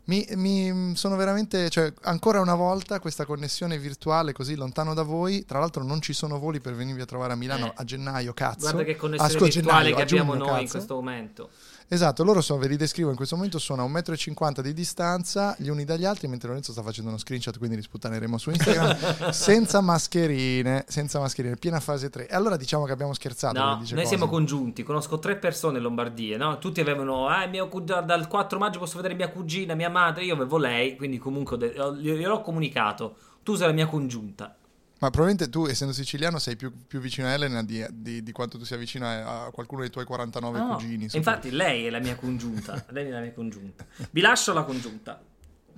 Mi, 0.08 0.26
mi- 0.36 0.96
sono 0.96 1.16
veramente, 1.18 1.70
cioè, 1.70 1.92
ancora 2.04 2.40
una 2.40 2.56
volta 2.56 3.00
questa 3.02 3.26
connessione 3.26 3.78
virtuale 3.78 4.32
così 4.32 4.56
lontano 4.56 4.94
da 4.94 5.04
voi. 5.04 5.44
Tra 5.46 5.60
l'altro, 5.60 5.84
non 5.84 6.02
ci 6.02 6.14
sono 6.14 6.40
voli 6.40 6.62
per 6.62 6.76
venirvi 6.76 7.02
a 7.02 7.06
trovare 7.06 7.34
a 7.34 7.36
Milano 7.36 7.68
Eh. 7.68 7.74
a 7.76 7.84
gennaio. 7.84 8.34
Cazzo, 8.34 8.60
Guarda 8.62 8.84
che 8.84 8.96
connessione 8.96 9.32
scusa, 9.34 9.46
virtuale 9.60 9.84
gennaio, 9.90 9.96
che 9.96 10.02
abbiamo 10.04 10.34
noi 10.36 10.48
in 10.50 10.56
cazzo. 10.62 10.72
questo 10.78 10.96
momento. 10.96 11.50
Esatto, 11.90 12.26
loro 12.26 12.42
sono, 12.42 12.60
ve 12.60 12.68
li 12.68 12.76
descrivo 12.76 13.12
in 13.12 13.16
questo 13.16 13.38
momento, 13.38 13.60
sono 13.60 13.84
a 13.84 13.88
1,50 13.88 14.60
m 14.60 14.62
di 14.62 14.74
distanza 14.74 15.56
gli 15.58 15.70
uni 15.70 15.86
dagli 15.86 16.04
altri, 16.04 16.28
mentre 16.28 16.50
Lorenzo 16.50 16.74
sta 16.74 16.84
facendo 16.84 17.10
uno 17.10 17.18
screenshot, 17.18 17.58
quindi 17.58 17.78
li 17.78 17.82
sputtaneremo 17.82 18.38
su 18.38 18.50
Instagram, 18.50 19.32
senza 19.32 19.80
mascherine, 19.80 20.84
senza 20.86 21.20
mascherine, 21.20 21.56
piena 21.56 21.80
fase 21.80 22.10
3. 22.10 22.28
E 22.28 22.36
allora 22.36 22.58
diciamo 22.58 22.84
che 22.84 22.92
abbiamo 22.92 23.14
scherzato. 23.14 23.58
No, 23.58 23.76
noi 23.76 23.88
cose. 23.88 24.06
siamo 24.06 24.28
congiunti. 24.28 24.84
Conosco 24.84 25.18
tre 25.20 25.38
persone 25.38 25.78
in 25.78 25.84
Lombardia, 25.84 26.38
no? 26.38 26.58
Tutti 26.58 26.82
avevano, 26.82 27.30
ah, 27.30 27.46
mio 27.46 27.70
dal 27.82 28.28
4 28.28 28.60
maggio 28.60 28.80
posso 28.80 28.98
vedere 28.98 29.16
mia 29.16 29.30
cugina, 29.30 29.74
mia 29.74 29.90
madre. 29.90 30.26
Io 30.26 30.34
avevo 30.34 30.58
lei, 30.58 30.98
quindi 30.98 31.18
comunque 31.18 31.58
gliel'ho 31.58 32.42
comunicato. 32.42 33.16
Tu 33.44 33.56
sei 33.56 33.68
la 33.68 33.74
mia 33.74 33.88
congiunta. 33.88 34.54
Ma 35.00 35.10
probabilmente 35.12 35.50
tu, 35.50 35.68
essendo 35.68 35.94
siciliano, 35.94 36.40
sei 36.40 36.56
più, 36.56 36.72
più 36.88 37.00
vicino 37.00 37.28
a 37.28 37.32
Elena 37.32 37.64
di, 37.64 37.86
di- 37.92 38.24
di 38.24 38.32
quanto 38.32 38.58
tu 38.58 38.66
sia 38.66 38.78
vicino 38.78 39.08
a, 39.08 39.50
qualcuno 39.52 39.82
dei 39.82 39.92
tuoi 39.92 40.06
49 40.06 40.58
No, 40.60 40.68
cugini. 40.76 41.04
super- 41.10 41.16
infatti 41.18 41.52
lei 41.52 41.86
è 41.86 41.90
la 41.92 42.00
mia 42.00 42.16
congiunta. 42.16 42.84
lei 42.90 43.08
è 43.08 43.12
la 43.12 43.20
mia 43.20 43.34
congiunta. 43.34 43.86
Vi 44.10 44.22
lascio 44.22 44.54
la 44.54 44.64
congiunta. 44.64 45.22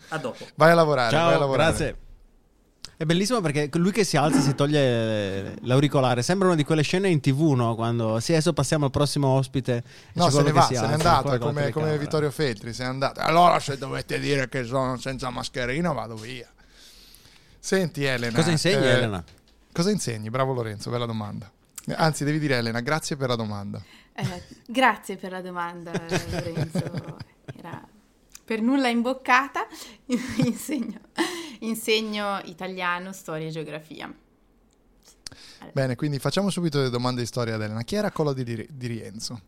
A 0.10 0.18
dopo. 0.18 0.48
Vai 0.56 0.72
a 0.72 0.74
lavorare, 0.76 1.14
vai 1.16 1.26
a 1.26 1.30
Ciao, 1.32 1.40
lavorare. 1.40 1.70
grazie. 1.76 1.98
È 2.96 3.06
bellissimo 3.06 3.40
perché 3.40 3.70
lui 3.74 3.92
che 3.92 4.04
si 4.04 4.18
alza 4.18 4.40
si 4.42 4.54
toglie 4.56 5.56
l'auricolare. 5.62 6.22
Sembra 6.22 6.48
una 6.48 6.56
di 6.58 6.64
quelle 6.66 6.82
scene 6.82 7.08
in 7.10 7.22
tv, 7.22 7.52
no? 7.54 7.76
Quando 7.76 8.20
sì, 8.20 8.32
adesso 8.34 8.52
passiamo 8.54 8.86
al 8.86 8.92
prossimo 8.92 9.28
ospite. 9.28 9.84
No, 10.14 10.30
se 10.30 10.42
ne 10.42 10.52
va, 10.52 10.62
se 10.64 10.74
n'è 10.80 10.94
andato, 10.94 11.32
è 11.34 11.38
come, 11.38 11.72
come. 11.72 11.98
Vittorio 11.98 12.30
Feltri, 12.32 12.74
se 12.74 12.84
n'è 12.84 12.90
andato. 12.90 13.22
Allora 13.22 13.58
se 13.60 13.78
dovete 13.78 14.20
dire 14.20 14.50
che 14.50 14.64
sono 14.66 14.98
senza 14.98 15.30
mascherina 15.30 15.92
vado 15.94 16.16
via. 16.16 16.50
Senti 17.60 18.04
Elena. 18.04 18.36
Cosa 18.36 18.52
insegni, 18.52 18.86
eh, 18.86 18.90
Elena? 18.90 19.24
Cosa 19.72 19.92
insegni? 19.92 20.30
Bravo 20.30 20.54
Lorenzo, 20.54 20.90
bella 20.90 21.06
domanda. 21.06 21.52
Anzi, 21.96 22.24
devi 22.24 22.40
dire 22.40 22.58
Elena, 22.58 22.80
grazie 22.80 23.16
per 23.16 23.30
la 23.30 23.36
domanda. 23.36 23.82
Eh, 24.14 24.44
grazie 24.66 25.18
per 25.18 25.32
la 25.32 25.42
domanda, 25.42 25.92
Lorenzo. 26.32 27.18
Era 27.56 27.88
per 28.46 28.62
nulla 28.62 28.88
imboccata. 28.88 29.68
insegno, 30.38 31.00
insegno 31.60 32.40
italiano, 32.46 33.12
storia 33.12 33.48
e 33.48 33.52
geografia. 33.52 34.14
Bene, 35.72 35.96
quindi 35.96 36.20
facciamo 36.20 36.50
subito 36.50 36.82
le 36.82 36.90
domande 36.90 37.22
di 37.22 37.28
storia 37.28 37.56
ad 37.56 37.62
Elena. 37.62 37.84
Chi 37.84 37.96
era 37.96 38.12
Collo 38.12 38.34
di, 38.34 38.44
di 38.44 38.88
Rienzo? 38.88 39.42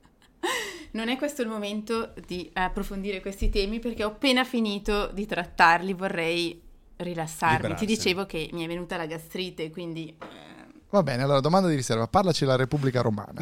Non 0.92 1.08
è 1.08 1.18
questo 1.18 1.42
il 1.42 1.48
momento 1.48 2.14
di 2.28 2.50
approfondire 2.54 3.22
questi 3.22 3.50
temi 3.50 3.80
perché 3.80 4.04
ho 4.04 4.10
appena 4.10 4.44
finito 4.44 5.08
di 5.08 5.26
trattarli, 5.26 5.94
vorrei 5.94 6.62
rilassarmi. 7.04 7.56
Liberarsi. 7.58 7.86
Ti 7.86 7.94
dicevo 7.96 8.26
che 8.26 8.50
mi 8.54 8.64
è 8.64 8.68
venuta 8.68 8.98
la 8.98 9.06
gastrite, 9.06 9.70
quindi 9.70 10.08
eh, 10.10 10.60
Va 10.90 11.04
bene, 11.04 11.24
allora 11.24 11.40
domanda 11.40 11.68
di 11.70 11.76
riserva. 11.76 12.08
Parlaci 12.08 12.44
della 12.46 12.58
Repubblica 12.58 13.02
Romana. 13.02 13.40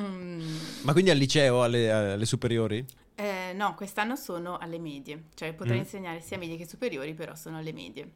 mm, 0.00 0.56
Ma 0.82 0.92
quindi 0.92 1.10
al 1.10 1.16
liceo, 1.16 1.62
alle, 1.62 1.90
alle 1.90 2.26
superiori? 2.26 2.84
eh, 3.14 3.52
no, 3.54 3.74
quest'anno 3.74 4.16
sono 4.16 4.56
alle 4.58 4.78
medie, 4.78 5.24
cioè 5.34 5.52
potrei 5.52 5.78
Mm. 5.78 5.82
insegnare 5.82 6.20
sia 6.20 6.38
medie 6.38 6.56
che 6.56 6.66
superiori, 6.66 7.14
però 7.14 7.34
sono 7.34 7.58
alle 7.58 7.72
medie. 7.72 8.10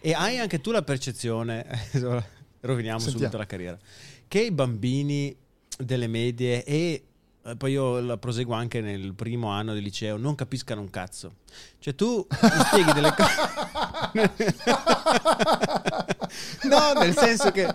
E 0.00 0.12
hai 0.12 0.38
anche 0.38 0.60
tu 0.60 0.70
la 0.70 0.82
percezione, 0.82 1.64
roviniamo 2.60 2.98
Sentiamo. 2.98 3.00
subito 3.00 3.36
la 3.36 3.46
carriera, 3.46 3.78
che 4.28 4.40
i 4.40 4.50
bambini 4.50 5.36
delle 5.76 6.06
medie 6.06 6.64
e 6.64 7.02
poi 7.58 7.72
io 7.72 8.00
la 8.00 8.16
proseguo 8.16 8.54
anche 8.54 8.80
nel 8.80 9.12
primo 9.12 9.48
anno 9.48 9.74
di 9.74 9.82
liceo 9.82 10.16
non 10.16 10.34
capiscano 10.34 10.80
un 10.80 10.88
cazzo. 10.88 11.34
Cioè 11.78 11.94
tu 11.94 12.26
gli 12.30 12.62
spieghi 12.64 12.92
delle 12.94 13.14
cose... 13.14 13.32
no, 16.68 16.92
nel 16.98 17.14
senso 17.14 17.50
che 17.50 17.66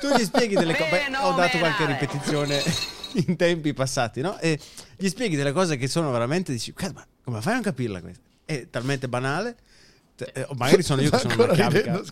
tu 0.00 0.14
gli 0.16 0.22
spieghi 0.22 0.54
delle 0.54 0.76
cose... 0.76 1.06
Ho 1.22 1.34
dato 1.34 1.58
qualche 1.58 1.86
ripetizione 1.86 2.62
in 3.26 3.34
tempi 3.34 3.74
passati, 3.74 4.20
no? 4.20 4.38
E 4.38 4.60
gli 4.96 5.08
spieghi 5.08 5.34
delle 5.34 5.50
cose 5.52 5.76
che 5.76 5.88
sono 5.88 6.12
veramente... 6.12 6.52
Dici, 6.52 6.72
"Cazzo, 6.72 6.92
ma 6.94 7.04
come 7.24 7.40
fai 7.40 7.50
a 7.50 7.54
non 7.54 7.64
capirla 7.64 8.00
questa? 8.00 8.22
È 8.44 8.68
talmente 8.70 9.08
banale... 9.08 9.56
eh, 10.34 10.46
o 10.48 10.54
magari 10.54 10.84
sono 10.84 11.02
io 11.02 11.10
che 11.10 11.18
sono 11.18 11.34
una 11.34 11.52
chiavica. 11.52 12.00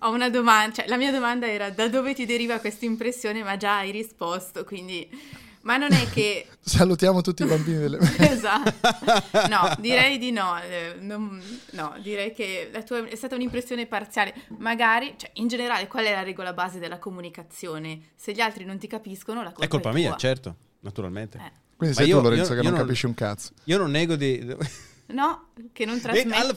Ho 0.00 0.10
una 0.12 0.30
domanda, 0.30 0.76
cioè 0.76 0.86
la 0.86 0.96
mia 0.96 1.10
domanda 1.10 1.50
era 1.50 1.70
da 1.70 1.88
dove 1.88 2.14
ti 2.14 2.26
deriva 2.26 2.60
questa 2.60 2.84
impressione, 2.84 3.42
ma 3.42 3.56
già 3.56 3.78
hai 3.78 3.90
risposto, 3.90 4.62
quindi... 4.62 5.42
Ma 5.64 5.76
non 5.76 5.92
è 5.92 6.08
che... 6.10 6.46
Salutiamo 6.64 7.20
tutti 7.20 7.42
i 7.42 7.46
bambini 7.46 7.76
delle 7.78 7.98
esatto. 8.18 8.72
No, 9.48 9.74
direi 9.78 10.16
di 10.18 10.30
no. 10.30 10.58
eh, 10.62 10.96
non- 11.00 11.42
no, 11.72 11.94
direi 12.02 12.32
che 12.32 12.70
la 12.72 12.82
tua 12.82 13.06
è 13.06 13.14
stata 13.14 13.34
un'impressione 13.34 13.86
parziale. 13.86 14.34
Magari, 14.58 15.14
cioè, 15.18 15.30
in 15.34 15.48
generale, 15.48 15.86
qual 15.88 16.04
è 16.06 16.12
la 16.12 16.22
regola 16.22 16.52
base 16.54 16.78
della 16.78 16.98
comunicazione? 16.98 18.10
Se 18.14 18.32
gli 18.32 18.40
altri 18.40 18.64
non 18.64 18.78
ti 18.78 18.86
capiscono, 18.86 19.42
la 19.42 19.50
colpa 19.50 19.64
È 19.64 19.68
colpa 19.68 19.90
è 19.90 19.92
mia, 19.94 20.16
certo, 20.16 20.54
naturalmente. 20.80 21.38
Eh. 21.38 21.52
Quindi 21.76 21.96
Ma 21.96 22.02
sei 22.02 22.08
io- 22.10 22.18
tu 22.18 22.22
Lorenzo 22.22 22.52
io- 22.52 22.58
che 22.60 22.64
io 22.64 22.68
non 22.68 22.72
non- 22.78 22.80
capisci 22.86 23.06
un 23.06 23.14
cazzo. 23.14 23.50
Io 23.64 23.78
non 23.78 23.90
nego 23.90 24.16
di... 24.16 24.56
No, 25.06 25.48
che 25.72 25.84
non 25.84 25.96
E 25.96 26.00
trasmetti. 26.00 26.32
alla- 26.32 26.54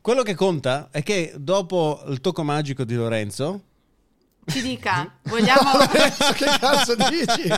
Quello 0.00 0.22
che 0.22 0.34
conta 0.34 0.88
è 0.90 1.02
che 1.02 1.32
dopo 1.36 2.02
il 2.08 2.20
tocco 2.20 2.42
magico 2.42 2.84
di 2.84 2.94
Lorenzo... 2.94 3.62
Ci 4.44 4.60
dica, 4.60 5.18
vogliamo... 5.24 5.70
Lorenzo, 5.78 6.32
che 6.32 6.46
cazzo 6.58 6.94
dici? 6.96 7.48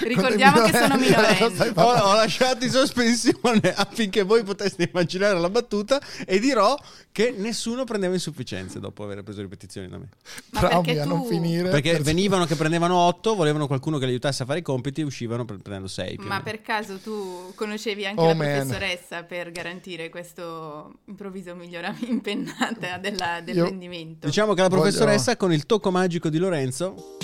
Ricordiamo 0.00 0.62
che 0.62 0.72
sono 0.72 0.96
minorenni. 0.98 1.72
Ho, 1.74 2.14
lasciato 2.14 2.64
in 2.64 2.70
sospensione 2.70 3.72
affinché 3.74 4.22
voi 4.22 4.42
poteste 4.42 4.88
immaginare 4.92 5.38
la 5.38 5.50
battuta 5.50 6.00
e 6.26 6.38
dirò 6.38 6.76
che 7.12 7.34
nessuno 7.36 7.84
prendeva 7.84 8.14
insufficienze 8.14 8.78
dopo 8.80 9.02
aver 9.04 9.22
preso 9.22 9.40
ripetizioni 9.42 9.88
da 9.88 9.98
me. 9.98 10.08
Ma 10.50 10.60
Traumi 10.60 10.84
perché 10.86 11.00
a 11.00 11.02
tu... 11.04 11.08
non 11.08 11.24
finire. 11.26 11.68
Perché 11.70 11.92
Per- 11.92 12.02
venivano 12.02 12.44
che 12.46 12.54
prendevano 12.54 12.96
8, 12.96 13.34
volevano 13.34 13.66
qualcuno 13.66 13.98
che 13.98 14.04
li 14.04 14.10
aiutasse 14.12 14.42
a 14.42 14.46
fare 14.46 14.60
i 14.60 14.62
compiti 14.62 15.00
e 15.00 15.04
uscivano 15.04 15.44
pre- 15.44 15.56
prendendo 15.58 15.88
6. 15.88 16.18
Ma 16.20 16.40
per 16.42 16.60
caso 16.62 16.98
tu 16.98 17.52
conoscevi 17.54 18.06
anche 18.06 18.20
Oh, 18.20 18.26
la 18.26 18.34
man. 18.34 18.46
professoressa 18.66 19.22
per 19.24 19.50
garantire 19.50 20.08
questo 20.08 21.00
improvviso 21.06 21.54
miglioramento 21.54 22.06
impennata 22.30 22.98
della- 22.98 23.40
del 23.42 23.56
Io- 23.56 23.64
rendimento? 23.64 24.26
Diciamo 24.26 24.54
che 24.54 24.62
la 24.62 24.68
Voglio- 24.68 24.82
professoressa 24.82 25.36
con 25.36 25.52
il 25.52 25.66
tocco 25.66 25.90
magico 25.90 26.28
di 26.28 26.38
Lorenzo... 26.38 27.16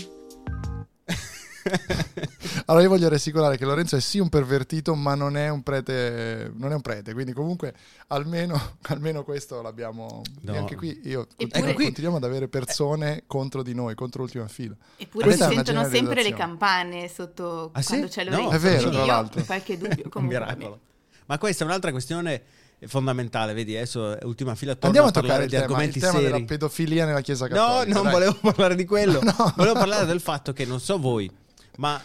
Allora 2.66 2.82
io 2.82 2.88
voglio 2.88 3.08
rassicurare 3.08 3.56
che 3.56 3.64
Lorenzo 3.64 3.96
è 3.96 4.00
sì 4.00 4.18
un 4.18 4.28
pervertito, 4.28 4.94
ma 4.94 5.14
non 5.14 5.36
è 5.36 5.48
un 5.48 5.62
prete, 5.62 6.50
non 6.56 6.72
è 6.72 6.74
un 6.74 6.80
prete, 6.80 7.12
quindi 7.12 7.32
comunque 7.32 7.74
almeno, 8.08 8.76
almeno 8.88 9.22
questo 9.24 9.62
l'abbiamo... 9.62 10.22
No. 10.40 10.54
E 10.54 10.56
anche 10.58 10.74
qui 10.76 11.00
io 11.04 11.26
Eppure- 11.36 11.70
ecco, 11.70 11.82
continuiamo 11.82 12.16
ad 12.16 12.24
avere 12.24 12.48
persone 12.48 13.22
contro 13.26 13.62
di 13.62 13.74
noi, 13.74 13.94
contro 13.94 14.22
l'ultima 14.22 14.48
fila. 14.48 14.74
Eppure 14.96 15.24
Questa 15.24 15.48
si 15.48 15.54
sentono 15.54 15.88
sempre 15.88 16.22
le 16.22 16.32
campane 16.34 17.08
sotto 17.08 17.70
Ah, 17.72 17.82
sì? 17.82 17.88
quando 17.88 18.08
c'è 18.08 18.24
No, 18.24 18.30
Lorenzo. 18.30 18.50
è 18.54 18.58
vero, 18.58 18.90
tra 18.90 19.04
l'altro. 19.04 19.44
qualche 19.44 19.78
dubbio. 19.78 20.04
un 20.04 20.10
Comunque, 20.10 20.38
miracolo. 20.38 20.80
Ma 21.26 21.38
questa 21.38 21.64
è 21.64 21.66
un'altra 21.66 21.90
questione 21.90 22.42
fondamentale, 22.86 23.54
vedi, 23.54 23.74
adesso 23.74 24.18
è 24.18 24.24
ultima 24.24 24.54
fila 24.54 24.72
torno 24.74 24.86
Andiamo 24.88 25.08
a 25.08 25.10
toccare 25.10 25.44
il 25.44 25.48
di 25.48 25.54
tema, 25.54 25.64
il 25.64 25.70
argomenti 25.70 25.98
tema 25.98 26.18
della 26.18 26.30
seri. 26.34 26.44
pedofilia 26.44 27.04
nella 27.06 27.20
Chiesa 27.22 27.46
No, 27.48 27.54
Cattolica. 27.54 27.94
non 27.94 28.02
dai. 28.04 28.12
volevo 28.12 28.34
parlare 28.40 28.74
di 28.74 28.84
quello. 28.84 29.20
No. 29.24 29.52
Volevo 29.56 29.74
parlare 29.78 30.04
del 30.06 30.20
fatto 30.20 30.52
che 30.52 30.64
non 30.66 30.78
so 30.78 30.98
voi, 30.98 31.28
ma 31.76 32.00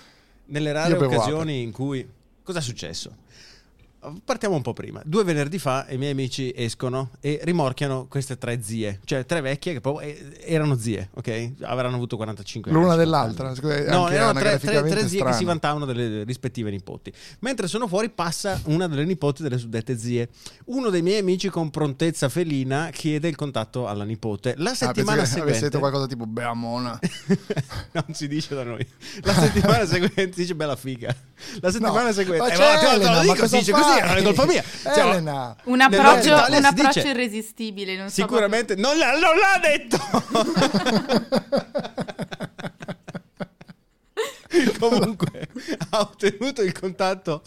nelle 0.45 0.71
rare 0.71 0.93
occasioni 0.95 1.61
in 1.61 1.71
cui 1.71 2.07
cosa 2.43 2.59
è 2.59 2.61
successo? 2.61 3.15
Partiamo 4.25 4.55
un 4.55 4.63
po' 4.63 4.73
prima. 4.73 4.99
Due 5.05 5.23
venerdì 5.23 5.59
fa 5.59 5.85
i 5.89 5.97
miei 5.97 6.11
amici 6.11 6.51
escono 6.55 7.11
e 7.19 7.39
rimorchiano 7.43 8.07
queste 8.07 8.35
tre 8.39 8.59
zie, 8.63 8.99
cioè 9.05 9.27
tre 9.27 9.41
vecchie 9.41 9.73
che 9.73 9.79
proprio 9.81 10.07
eh, 10.09 10.39
erano 10.43 10.75
zie, 10.75 11.09
ok? 11.13 11.51
Avranno 11.61 11.97
avuto 11.97 12.15
45 12.15 12.71
anni. 12.71 12.79
L'una 12.81 12.95
50 12.95 13.03
dell'altra, 13.03 13.91
No, 13.91 14.09
erano 14.09 14.39
tre, 14.39 14.57
tre- 14.57 14.81
tre 14.83 15.07
zie 15.07 15.23
che 15.23 15.33
si 15.33 15.43
vantavano 15.43 15.85
delle 15.85 16.23
rispettive 16.23 16.71
nipoti. 16.71 17.13
Mentre 17.41 17.67
sono 17.67 17.87
fuori 17.87 18.09
passa 18.09 18.59
una 18.65 18.87
delle 18.87 19.05
nipoti 19.05 19.43
delle 19.43 19.59
suddette 19.59 19.95
zie. 19.95 20.29
Uno 20.65 20.89
dei 20.89 21.03
miei 21.03 21.19
amici 21.19 21.49
con 21.49 21.69
prontezza 21.69 22.27
felina 22.27 22.89
chiede 22.91 23.27
il 23.27 23.35
contatto 23.35 23.87
alla 23.87 24.03
nipote. 24.03 24.55
La 24.57 24.71
Ah, 24.71 24.75
settimana 24.75 25.19
avessi 25.19 25.33
seguente... 25.35 25.59
detto 25.59 25.77
qualcosa 25.79 26.07
tipo 26.07 26.25
Beamona. 26.25 26.97
non 27.93 28.05
si 28.13 28.27
dice 28.27 28.55
da 28.55 28.63
noi. 28.63 28.83
La 29.21 29.33
settimana 29.33 29.85
seguente 29.85 30.31
dice 30.41 30.55
bella 30.55 30.75
figa. 30.75 31.15
La 31.59 31.69
settimana 31.71 32.05
No, 32.07 32.13
seguente. 32.13 32.39
ma 32.47 32.51
Eh, 32.51 32.57
c'è 32.57 32.97
ma 33.03 33.11
ma 33.11 33.21
dico, 33.21 33.33
cosa 33.35 33.47
si 33.47 33.57
dice 33.57 33.71
fai? 33.71 33.81
Così, 33.91 34.01
non 34.07 34.17
è 34.17 34.23
colpa 34.23 34.45
mia. 34.45 34.63
Cioè, 34.83 35.05
Elena. 35.05 35.55
Un 35.65 35.81
approccio, 35.81 36.33
un 36.33 36.65
approccio 36.65 36.99
dice- 36.99 37.09
irresistibile. 37.09 37.95
Non 37.95 38.09
so 38.09 38.15
Sicuramente 38.21 38.75
non 38.75 38.97
l'ha, 38.97 39.11
non 39.11 39.37
l'ha 39.37 39.59
detto. 39.61 39.97
Comunque 44.79 45.47
ha 45.91 45.99
ottenuto 46.01 46.61
il 46.61 46.77
contatto. 46.77 47.41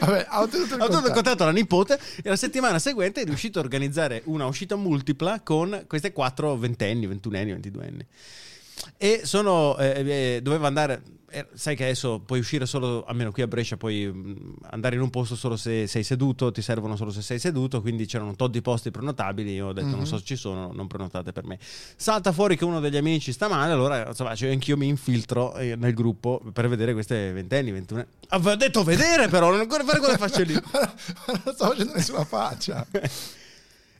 Vabbè, 0.00 0.26
ha 0.28 0.40
ottenuto 0.40 0.74
il 0.74 0.80
Ha 0.80 0.84
ottenuto 0.84 0.84
il 0.84 0.88
contatto. 0.88 1.12
contatto 1.12 1.42
alla 1.44 1.52
nipote 1.52 1.98
e 2.22 2.28
la 2.28 2.36
settimana 2.36 2.78
seguente 2.78 3.20
è 3.20 3.24
riuscito 3.24 3.58
a 3.58 3.62
organizzare 3.62 4.22
una 4.24 4.46
uscita 4.46 4.76
multipla 4.76 5.40
con 5.42 5.84
queste 5.86 6.12
quattro 6.12 6.56
ventenni, 6.56 7.06
ventunenni, 7.06 7.52
ventiduenni. 7.52 8.04
E 8.96 9.20
sono, 9.24 9.76
eh, 9.78 10.02
eh, 10.36 10.40
doveva 10.42 10.66
andare, 10.66 11.02
sai 11.54 11.76
che 11.76 11.84
adesso 11.84 12.20
puoi 12.20 12.38
uscire 12.40 12.66
solo, 12.66 13.04
almeno 13.04 13.30
qui 13.32 13.42
a 13.42 13.46
Brescia, 13.46 13.76
puoi 13.76 14.06
mh, 14.06 14.54
andare 14.70 14.94
in 14.96 15.00
un 15.00 15.10
posto 15.10 15.34
solo 15.36 15.56
se 15.56 15.86
sei 15.86 16.02
seduto, 16.04 16.50
ti 16.52 16.62
servono 16.62 16.96
solo 16.96 17.10
se 17.10 17.22
sei 17.22 17.38
seduto, 17.38 17.80
quindi 17.80 18.06
c'erano 18.06 18.30
un 18.30 18.36
tot 18.36 18.50
di 18.50 18.60
posti 18.62 18.90
prenotabili, 18.90 19.52
io 19.52 19.68
ho 19.68 19.72
detto 19.72 19.88
Mhm. 19.88 19.94
non 19.96 20.06
so 20.06 20.18
se 20.18 20.24
ci 20.24 20.36
sono, 20.36 20.72
non 20.72 20.86
prenotate 20.86 21.32
per 21.32 21.44
me. 21.44 21.58
Salta 21.96 22.32
fuori 22.32 22.56
che 22.56 22.64
uno 22.64 22.80
degli 22.80 22.96
amici 22.96 23.32
sta 23.32 23.48
male, 23.48 23.72
allora 23.72 24.08
insomma, 24.08 24.34
cioè, 24.34 24.50
anch'io 24.50 24.76
mi 24.76 24.88
infiltro 24.88 25.54
eh, 25.56 25.76
nel 25.76 25.94
gruppo 25.94 26.40
per 26.52 26.68
vedere 26.68 26.92
queste 26.92 27.32
ventenni, 27.32 27.70
ventuno. 27.72 28.04
Aveva 28.28 28.54
detto 28.56 28.82
vedere 28.84 29.28
però, 29.28 29.50
non 29.50 29.60
ancora 29.60 29.84
fare 29.84 29.98
quelle 29.98 30.16
facce 30.18 30.44
lì. 30.44 30.54
Non 31.44 31.54
sto 31.54 31.66
facendo 31.68 31.92
nessuna 31.94 32.24
faccia. 32.24 32.86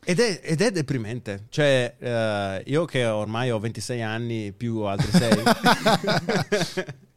Ed 0.05 0.19
è, 0.19 0.41
ed 0.43 0.61
è 0.61 0.73
deprimente. 0.73 1.45
Cioè, 1.49 1.95
eh, 1.97 2.63
io 2.67 2.85
che 2.87 3.05
ormai 3.07 3.53
ho 3.53 3.61
26 3.61 4.03
anni 4.03 4.51
più 4.53 4.81
altri 4.81 5.11
6. 5.13 5.43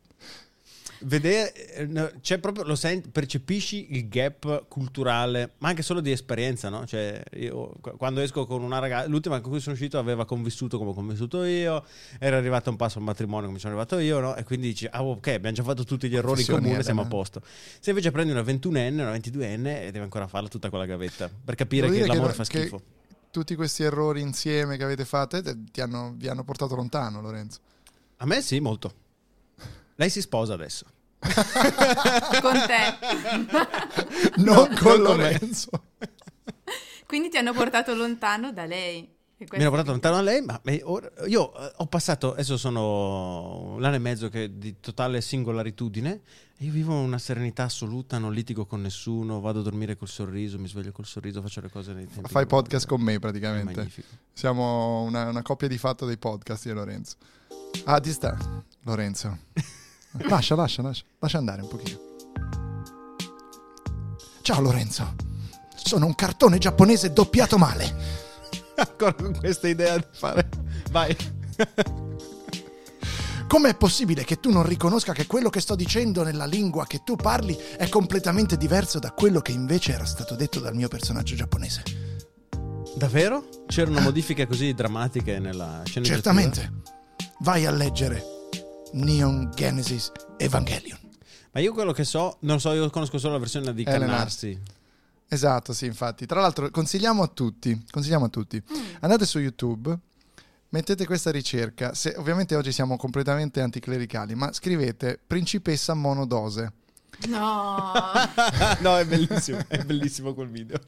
vedere, 1.00 1.54
eh, 1.74 2.14
c'è 2.22 2.40
proprio, 2.40 2.64
lo 2.64 2.76
senti, 2.76 3.10
percepisci 3.10 3.96
il 3.96 4.08
gap 4.08 4.68
culturale, 4.68 5.54
ma 5.60 5.70
anche 5.70 5.82
solo 5.82 6.00
di 6.02 6.12
esperienza, 6.12 6.70
no? 6.70 6.86
Cioè, 6.86 7.22
io 7.34 7.74
qu- 7.82 7.98
quando 7.98 8.22
esco 8.22 8.46
con 8.46 8.62
una 8.64 8.80
ragazza, 8.80 9.08
l'ultima 9.08 9.40
con 9.42 9.52
cui 9.52 9.60
sono 9.60 9.76
uscito 9.76 9.98
aveva 9.98 10.26
convissuto 10.26 10.78
come 10.78 10.92
ho 10.92 10.94
convissuto 10.94 11.44
io, 11.44 11.86
era 12.20 12.38
arrivato 12.38 12.70
un 12.70 12.76
passo 12.76 12.98
al 12.98 13.04
matrimonio 13.04 13.48
come 13.48 13.60
sono 13.60 13.74
arrivato 13.74 14.00
io, 14.00 14.20
no? 14.20 14.36
E 14.36 14.44
quindi 14.44 14.68
dici, 14.68 14.88
ah, 14.90 15.04
ok, 15.04 15.28
abbiamo 15.28 15.56
già 15.56 15.64
fatto 15.64 15.84
tutti 15.84 16.08
gli 16.10 16.16
errori 16.16 16.42
in 16.42 16.48
comune, 16.48 16.84
siamo 16.84 17.02
a 17.02 17.04
Elena. 17.06 17.16
posto. 17.18 17.42
Se 17.80 17.90
invece 17.90 18.12
prendi 18.12 18.32
una 18.32 18.42
21enne, 18.42 18.94
una 19.02 19.14
22enne 19.14 19.82
e 19.82 19.92
devi 19.92 20.00
ancora 20.00 20.28
farla 20.28 20.48
tutta 20.48 20.70
quella 20.70 20.86
gavetta 20.86 21.30
per 21.44 21.56
capire 21.56 21.88
che 21.88 21.94
dire 21.94 22.08
l'amore 22.08 22.30
che- 22.30 22.36
fa 22.36 22.44
che 22.46 22.60
schifo. 22.60 22.82
Tutti 23.32 23.56
questi 23.56 23.84
errori 23.84 24.22
insieme 24.22 24.78
che 24.78 24.84
avete 24.86 25.04
fatto 25.04 25.36
eh, 25.36 25.44
ti 25.72 25.82
hanno, 25.82 26.14
vi 26.16 26.30
hanno 26.30 26.44
portato 26.46 26.74
lontano, 26.76 27.20
Lorenzo. 27.20 27.60
A 28.18 28.26
me 28.26 28.42
sì, 28.42 28.60
molto. 28.62 29.04
Lei 29.96 30.10
si 30.10 30.22
sposa 30.22 30.54
adesso. 30.54 30.86
con 32.42 32.64
te. 32.68 32.98
Non 34.44 34.68
con 34.68 34.76
non 34.76 34.76
con. 34.76 35.02
Lorenzo. 35.02 35.70
Quindi 37.08 37.30
ti 37.30 37.38
hanno 37.38 37.54
portato 37.54 37.94
lontano 37.94 38.52
da 38.52 38.66
lei. 38.66 39.14
Mi 39.38 39.48
hanno 39.60 39.70
portato 39.70 39.92
lontano 39.92 40.16
da 40.16 40.22
lei, 40.22 40.42
ma 40.42 40.62
io 41.28 41.54
eh, 41.54 41.74
ho 41.76 41.88
passato, 41.88 42.32
adesso 42.32 42.56
sono 42.58 43.74
un 43.76 43.84
anno 43.84 43.96
e 43.96 44.00
mezzo 44.00 44.30
che 44.30 44.58
di 44.58 44.80
totale 44.80 45.20
singolaritudine, 45.20 46.22
e 46.58 46.66
io 46.66 46.72
vivo 46.72 46.94
una 46.94 47.18
serenità 47.18 47.64
assoluta, 47.64 48.18
non 48.18 48.32
litigo 48.32 48.66
con 48.66 48.82
nessuno, 48.82 49.42
vado 49.42 49.60
a 49.60 49.64
dormire 49.64 49.98
col 49.98 50.08
sorriso, 50.08 50.58
mi 50.58 50.70
sveglio 50.70 50.94
col 50.94 51.06
sorriso, 51.06 51.42
faccio 51.42 51.60
le 51.60 51.70
cose 51.70 51.92
nei 51.92 52.08
tempi. 52.08 52.30
Fai 52.30 52.46
podcast 52.46 52.88
con 52.88 53.02
me 53.02 53.20
praticamente. 53.20 53.76
magnifico. 53.76 54.08
Siamo 54.32 55.02
una, 55.04 55.28
una 55.28 55.42
coppia 55.42 55.68
di 55.68 55.78
fatto 55.78 56.06
dei 56.06 56.18
podcast 56.18 56.66
io 56.66 56.72
e 56.72 56.76
Lorenzo. 56.76 57.16
Ah, 57.84 58.00
ti 58.00 58.12
sta, 58.12 58.38
Lorenzo. 58.84 59.38
Lascia, 60.30 60.56
lascia, 60.56 60.82
lascia. 60.82 61.04
Lascia 61.20 61.38
andare 61.38 61.62
un 61.62 61.68
pochino. 61.68 62.00
Ciao 64.42 64.62
Lorenzo. 64.62 65.16
Sono 65.76 66.06
un 66.06 66.16
cartone 66.16 66.58
giapponese 66.58 67.12
doppiato 67.12 67.58
male. 67.58 68.24
Ancora 68.76 69.14
con 69.14 69.38
questa 69.38 69.68
idea 69.68 69.98
di 69.98 70.06
fare... 70.12 70.50
Vai. 70.92 71.16
Com'è 73.48 73.76
possibile 73.76 74.24
che 74.24 74.40
tu 74.40 74.52
non 74.52 74.64
riconosca 74.64 75.14
che 75.14 75.28
quello 75.28 75.50
che 75.50 75.62
sto 75.62 75.76
dicendo 75.76 76.24
nella 76.24 76.46
lingua 76.46 76.88
che 76.88 77.04
tu 77.04 77.16
parli 77.16 77.56
è 77.78 77.88
completamente 77.90 78.58
diverso 78.58 79.00
da 79.00 79.12
quello 79.12 79.40
che 79.40 79.52
invece 79.52 79.94
era 79.94 80.06
stato 80.06 80.36
detto 80.36 80.60
dal 80.60 80.76
mio 80.76 80.88
personaggio 80.88 81.36
giapponese? 81.36 81.84
Davvero? 82.96 83.48
C'erano 83.68 84.00
modifiche 84.02 84.48
così 84.48 84.74
drammatiche 84.74 85.40
nella 85.40 85.84
sceneggiatura? 85.86 86.34
Certamente. 86.34 86.82
Vai 87.40 87.66
a 87.66 87.72
leggere 87.72 88.35
Neon 88.96 89.52
Genesis 89.54 90.12
Evangelion. 90.38 90.98
Ma 91.52 91.60
io 91.60 91.74
quello 91.74 91.92
che 91.92 92.06
so, 92.06 92.38
non 92.42 92.60
so, 92.60 92.72
io 92.72 92.90
conosco 92.90 93.18
solo 93.18 93.34
la 93.34 93.40
versione 93.40 93.74
di 93.74 93.84
Elena. 93.84 94.06
Cannarsi. 94.06 94.60
Esatto, 95.28 95.74
sì, 95.74 95.86
infatti. 95.86 96.26
Tra 96.26 96.40
l'altro 96.40 96.70
consigliamo 96.70 97.22
a 97.22 97.28
tutti, 97.28 97.86
consigliamo 97.90 98.26
a 98.26 98.30
tutti. 98.30 98.62
Andate 99.02 99.26
su 99.26 99.40
YouTube, 99.40 99.98
mettete 100.70 101.06
questa 101.06 101.32
ricerca. 101.32 101.94
Se, 101.94 102.16
ovviamente 102.18 102.56
oggi 102.56 102.72
siamo 102.72 102.96
completamente 102.96 103.60
anticlericali, 103.60 104.34
ma 104.34 104.54
scrivete 104.54 105.20
principessa 105.26 105.94
monodose. 105.94 106.72
No. 107.28 107.92
no, 108.80 108.98
è 108.98 109.06
bellissimo, 109.06 109.60
è 109.68 109.84
bellissimo 109.84 110.34
quel 110.34 110.50
video. 110.50 110.80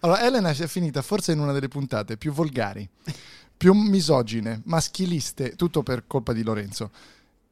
Allora, 0.00 0.24
Elena 0.24 0.52
si 0.54 0.64
è 0.64 0.66
finita 0.66 1.02
forse 1.02 1.32
in 1.32 1.38
una 1.38 1.52
delle 1.52 1.68
puntate 1.68 2.16
più 2.16 2.32
volgari, 2.32 2.88
più 3.62 3.74
misogine, 3.74 4.60
maschiliste, 4.64 5.54
tutto 5.54 5.84
per 5.84 6.02
colpa 6.08 6.32
di 6.32 6.42
Lorenzo. 6.42 6.90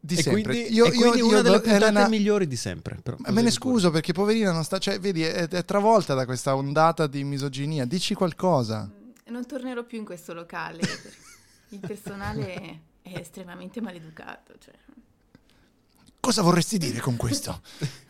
Di 0.01 0.17
e 0.17 0.23
sempre. 0.23 0.43
quindi, 0.43 0.73
Io- 0.75 0.87
e 0.87 0.91
quindi 0.93 1.19
io- 1.19 1.27
una 1.27 1.37
io- 1.37 1.43
delle 1.43 1.61
puntate 1.61 1.85
Elena- 1.85 2.09
migliori 2.09 2.49
di 2.49 2.57
sempre. 2.57 2.99
però, 3.01 3.17
me 3.21 3.27
ne 3.29 3.35
di 3.35 3.41
pure. 3.43 3.51
scuso 3.53 3.91
perché 3.93 4.13
poverina 4.13 4.51
non 4.51 4.65
sta, 4.65 4.79
cioè, 4.79 4.99
vedi, 4.99 5.23
è, 5.23 5.47
è 5.47 5.65
travolta 5.65 6.15
da 6.15 6.25
questa 6.25 6.57
ondata 6.57 7.07
di 7.07 7.23
misoginia. 7.23 7.85
Dici 7.85 8.15
qualcosa. 8.15 8.91
Non 9.27 9.47
tornerò 9.47 9.85
più 9.85 9.99
in 9.99 10.05
questo 10.05 10.35
locale. 10.35 10.81
Il 11.69 11.79
personale 11.79 12.81
è 13.03 13.17
estremamente 13.17 13.81
maleducato. 13.81 14.55
Cioè. 14.59 14.75
Cosa 16.19 16.43
vorresti 16.43 16.77
dire 16.79 16.99
con 16.99 17.15
questo? 17.17 17.61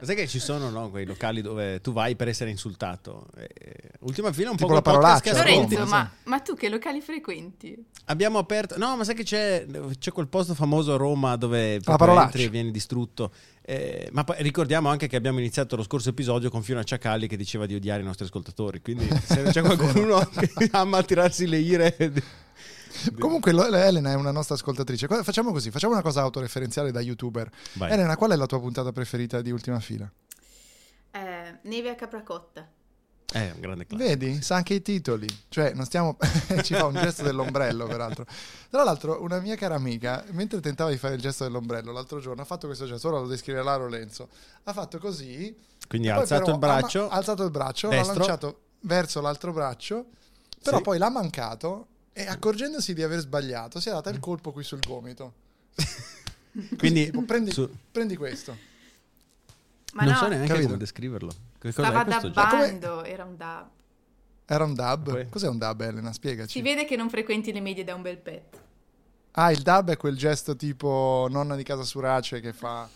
Ma 0.00 0.06
Sai 0.06 0.16
che 0.16 0.26
ci 0.26 0.38
sono 0.38 0.70
no, 0.70 0.88
quei 0.88 1.04
locali 1.04 1.42
dove 1.42 1.82
tu 1.82 1.92
vai 1.92 2.16
per 2.16 2.26
essere 2.28 2.48
insultato? 2.48 3.26
E, 3.36 3.90
ultima 4.00 4.32
fila 4.32 4.48
un 4.48 4.56
Tipo 4.56 4.68
po' 4.68 4.74
la 4.74 4.82
parolaccia. 4.82 5.32
Lorenzo, 5.34 5.84
ma, 5.84 6.10
ma 6.24 6.40
tu 6.40 6.54
che 6.54 6.70
locali 6.70 7.02
frequenti? 7.02 7.76
Abbiamo 8.06 8.38
aperto... 8.38 8.78
No, 8.78 8.96
ma 8.96 9.04
sai 9.04 9.14
che 9.14 9.24
c'è, 9.24 9.66
c'è 9.98 10.10
quel 10.10 10.28
posto 10.28 10.54
famoso 10.54 10.94
a 10.94 10.96
Roma 10.96 11.36
dove 11.36 11.80
entri 11.84 12.44
e 12.44 12.48
vieni 12.48 12.70
distrutto. 12.70 13.30
Eh, 13.60 14.08
ma 14.12 14.24
poi 14.24 14.36
ricordiamo 14.38 14.88
anche 14.88 15.06
che 15.06 15.16
abbiamo 15.16 15.38
iniziato 15.38 15.76
lo 15.76 15.82
scorso 15.82 16.08
episodio 16.08 16.48
con 16.48 16.62
Fiona 16.62 16.82
Ciacalli 16.82 17.28
che 17.28 17.36
diceva 17.36 17.66
di 17.66 17.74
odiare 17.74 18.00
i 18.00 18.04
nostri 18.04 18.24
ascoltatori. 18.24 18.80
Quindi 18.80 19.06
se 19.22 19.42
c'è 19.42 19.60
qualcuno 19.60 20.18
che 20.32 20.50
ama 20.72 21.02
tirarsi 21.02 21.46
le 21.46 21.58
ire... 21.58 22.12
Comunque 23.18 23.52
Elena 23.52 24.10
è 24.10 24.14
una 24.14 24.30
nostra 24.30 24.54
ascoltatrice. 24.54 25.06
Facciamo 25.22 25.52
così, 25.52 25.70
facciamo 25.70 25.92
una 25.92 26.02
cosa 26.02 26.20
autoreferenziale 26.22 26.90
da 26.90 27.00
youtuber. 27.00 27.50
Vai. 27.74 27.92
Elena, 27.92 28.16
qual 28.16 28.30
è 28.30 28.36
la 28.36 28.46
tua 28.46 28.60
puntata 28.60 28.92
preferita 28.92 29.40
di 29.40 29.50
Ultima 29.50 29.80
Fila? 29.80 30.10
Eh, 31.12 31.58
neve 31.62 31.90
a 31.90 31.94
Capracotta. 31.94 32.68
È 33.32 33.52
un 33.54 33.60
grande 33.60 33.86
classico. 33.86 34.08
Vedi, 34.08 34.42
sa 34.42 34.56
anche 34.56 34.74
i 34.74 34.82
titoli. 34.82 35.26
Cioè, 35.48 35.72
non 35.74 35.84
stiamo... 35.84 36.16
ci 36.62 36.74
fa 36.74 36.86
un 36.86 36.94
gesto 36.94 37.22
dell'ombrello, 37.22 37.86
peraltro. 37.86 38.26
Tra 38.68 38.82
l'altro, 38.82 39.22
una 39.22 39.38
mia 39.38 39.54
cara 39.54 39.76
amica, 39.76 40.24
mentre 40.30 40.58
tentava 40.60 40.90
di 40.90 40.96
fare 40.96 41.14
il 41.14 41.20
gesto 41.20 41.44
dell'ombrello 41.44 41.92
l'altro 41.92 42.18
giorno, 42.18 42.42
ha 42.42 42.44
fatto 42.44 42.66
questo 42.66 42.86
gesto, 42.86 43.08
ora 43.08 43.20
lo 43.20 43.28
descriverà 43.28 43.76
Lorenzo. 43.76 44.28
Ha 44.64 44.72
fatto 44.72 44.98
così... 44.98 45.56
Quindi 45.86 46.08
ha 46.08 46.16
alzato 46.16 46.42
però 46.42 46.52
il 46.54 46.58
braccio. 46.58 47.08
Ha 47.08 47.16
alzato 47.16 47.44
il 47.44 47.50
braccio, 47.50 47.88
destro. 47.88 48.12
l'ha 48.12 48.18
lanciato 48.18 48.60
verso 48.80 49.20
l'altro 49.20 49.52
braccio, 49.52 50.06
però 50.62 50.76
Sì. 50.78 50.82
poi 50.82 50.98
l'ha 50.98 51.10
mancato 51.10 51.86
e 52.12 52.26
accorgendosi 52.26 52.92
di 52.94 53.02
aver 53.02 53.20
sbagliato, 53.20 53.80
si 53.80 53.88
è 53.88 53.92
data 53.92 54.10
il 54.10 54.20
colpo 54.20 54.52
qui 54.52 54.62
sul 54.64 54.80
gomito. 54.80 55.32
Quindi 56.76 57.06
Tipo, 57.06 57.22
prendi, 57.22 57.52
su- 57.52 57.70
prendi 57.90 58.16
questo. 58.16 58.56
Ma 59.92 60.04
non 60.04 60.12
no, 60.12 60.18
so 60.18 60.28
neanche 60.28 60.46
Capito. 60.46 60.66
come 60.66 60.78
descriverlo. 60.78 61.32
Che 61.58 61.72
stava 61.72 62.04
dabbando, 62.04 63.04
era 63.04 63.24
un 63.24 63.36
dab. 63.36 63.68
Era 64.46 64.64
un 64.64 64.74
dub? 64.74 65.10
Poi- 65.10 65.28
Cos'è 65.28 65.48
un 65.48 65.58
dub, 65.58 65.80
Elena? 65.80 66.12
Spiegaci. 66.12 66.50
Si 66.50 66.62
vede 66.62 66.84
che 66.84 66.96
non 66.96 67.08
frequenti 67.08 67.52
le 67.52 67.60
medie 67.60 67.84
da 67.84 67.94
un 67.94 68.02
bel 68.02 68.18
pezzo. 68.18 68.58
Ah, 69.32 69.52
il 69.52 69.62
dub 69.62 69.90
è 69.90 69.96
quel 69.96 70.16
gesto 70.16 70.56
tipo 70.56 71.28
nonna 71.30 71.54
di 71.54 71.62
casa 71.62 71.84
Surace 71.84 72.40
che 72.40 72.52
fa... 72.52 72.88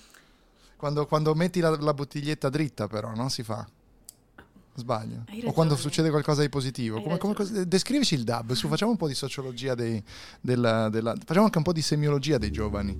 Quando, 0.77 1.07
quando 1.07 1.33
metti 1.35 1.61
la, 1.61 1.70
la 1.79 1.94
bottiglietta 1.94 2.48
dritta 2.48 2.88
però, 2.88 3.14
no? 3.14 3.29
Si 3.29 3.44
fa. 3.44 3.64
Sbaglio. 4.76 5.24
O 5.44 5.52
quando 5.52 5.76
succede 5.76 6.10
qualcosa 6.10 6.40
di 6.42 6.48
positivo. 6.48 7.00
Come- 7.00 7.18
come 7.18 7.34
descrivici 7.66 8.14
il 8.14 8.24
dub, 8.24 8.52
su, 8.52 8.66
facciamo 8.68 8.90
un 8.90 8.96
po' 8.96 9.06
di 9.06 9.14
sociologia 9.14 9.74
dei, 9.74 10.02
della, 10.40 10.88
della- 10.88 11.14
Facciamo 11.24 11.44
anche 11.44 11.58
un 11.58 11.64
po' 11.64 11.72
di 11.72 11.82
semiologia 11.82 12.38
dei 12.38 12.50
giovani. 12.50 12.96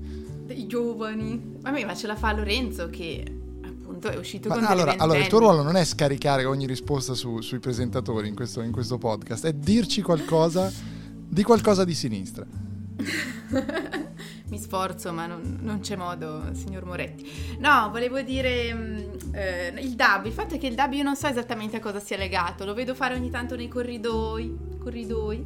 Dei 0.47 0.67
giovani. 0.67 1.57
Vabbè, 1.61 1.85
ma 1.85 1.95
ce 1.95 2.07
la 2.07 2.17
fa 2.17 2.33
Lorenzo 2.33 2.89
che 2.91 3.25
appunto 3.65 4.09
è 4.09 4.17
uscito 4.17 4.49
Ma 4.49 4.55
con 4.55 4.65
allora, 4.65 4.97
allora, 4.97 5.19
il 5.19 5.27
tuo 5.27 5.39
ruolo 5.41 5.63
non 5.63 5.77
è 5.77 5.85
scaricare 5.85 6.45
ogni 6.45 6.67
risposta 6.67 7.15
su- 7.15 7.41
sui 7.41 7.59
presentatori 7.59 8.29
in 8.29 8.35
questo, 8.35 8.61
in 8.63 8.71
questo 8.73 8.99
podcast, 8.99 9.47
è 9.47 9.53
dirci 9.53 10.01
qualcosa 10.01 10.71
di 11.27 11.43
qualcosa 11.43 11.85
di 11.85 11.95
sinistra. 11.95 12.47
Mi 14.55 14.61
sforzo, 14.61 15.13
ma 15.13 15.27
non, 15.27 15.59
non 15.63 15.81
c'è 15.81 15.97
modo, 15.97 16.45
signor 16.53 16.85
Moretti. 16.85 17.29
No, 17.59 17.89
volevo 17.91 18.21
dire 18.23 18.73
mm, 18.73 18.99
eh, 19.33 19.75
il 19.81 19.95
DAB. 19.97 20.27
Il 20.27 20.33
fatto 20.33 20.55
è 20.55 20.59
che 20.59 20.69
il 20.69 20.77
DAB 20.77 20.93
io 20.93 21.03
non 21.03 21.17
so 21.17 21.27
esattamente 21.27 21.77
a 21.79 21.81
cosa 21.81 21.99
sia 21.99 22.17
legato. 22.17 22.65
Lo 22.65 22.73
vedo 22.73 22.95
fare 22.95 23.17
ogni 23.17 23.31
tanto 23.31 23.57
nei 23.57 23.67
corridoi, 23.67 24.57
corridoi 24.79 25.45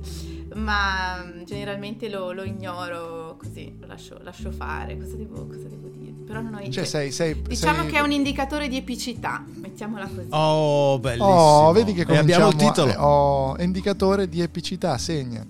ma 0.57 1.25
mm, 1.25 1.45
generalmente 1.45 2.11
lo, 2.11 2.33
lo 2.33 2.43
ignoro 2.43 3.37
così, 3.39 3.75
lo 3.81 3.87
lascio, 3.87 4.19
lascio 4.23 4.51
fare. 4.51 4.99
Cosa 4.99 5.17
devo, 5.17 5.47
cosa 5.47 5.69
devo 5.69 5.89
dire? 5.89 6.13
Però 6.27 6.43
non 6.43 6.53
ho 6.53 6.59
Cioè, 6.59 6.67
idea. 6.69 6.85
sei, 6.85 7.11
sei, 7.11 7.41
Diciamo 7.41 7.83
sei- 7.85 7.91
che 7.91 7.97
è 7.97 8.01
un 8.01 8.13
indicatore 8.13 8.69
di 8.69 8.77
epicità, 8.77 9.43
mettiamola 9.55 10.07
così. 10.07 10.27
Oh, 10.33 10.99
bellissimo. 10.99 11.29
Oh, 11.31 11.73
vedi 11.73 11.95
che 11.95 12.05
E 12.07 12.17
abbiamo 12.19 12.49
il 12.49 12.57
titolo. 12.57 12.93
a- 12.93 13.07
oh, 13.09 13.57
indicatore 13.63 14.29
di 14.29 14.43
epicità, 14.43 14.99
segna. 14.99 15.47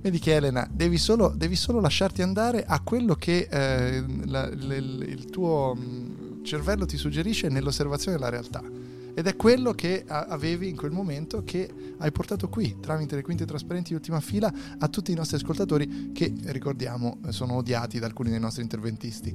Vedi 0.00 0.18
che 0.18 0.34
Elena, 0.34 0.66
devi 0.72 0.96
solo, 0.96 1.32
devi 1.36 1.56
solo 1.56 1.80
lasciarti 1.80 2.22
andare 2.22 2.64
a 2.64 2.80
quello 2.80 3.14
che 3.14 3.48
eh, 3.50 4.02
la- 4.24 4.48
le- 4.48 4.76
il, 4.76 5.26
tuo 5.30 5.74
mh, 5.74 6.42
cervello 6.42 6.86
ti 6.86 6.96
suggerisce 6.96 7.48
nell'osservazione 7.48 8.16
della 8.16 8.30
realtà. 8.30 8.62
Ed 9.12 9.26
è 9.26 9.36
quello 9.36 9.72
che 9.72 10.04
avevi 10.06 10.68
in 10.68 10.76
quel 10.76 10.92
momento 10.92 11.42
che 11.44 11.68
hai 11.98 12.10
portato 12.12 12.48
qui, 12.48 12.76
tramite 12.80 13.16
le 13.16 13.22
quinte 13.22 13.44
trasparenti 13.44 13.90
di 13.90 13.96
ultima 13.96 14.20
fila, 14.20 14.50
a 14.78 14.88
tutti 14.88 15.10
i 15.12 15.14
nostri 15.14 15.36
ascoltatori 15.36 16.12
che, 16.14 16.32
ricordiamo, 16.44 17.18
sono 17.28 17.54
odiati 17.56 17.98
da 17.98 18.06
alcuni 18.06 18.30
dei 18.30 18.40
nostri 18.40 18.62
interventisti. 18.62 19.34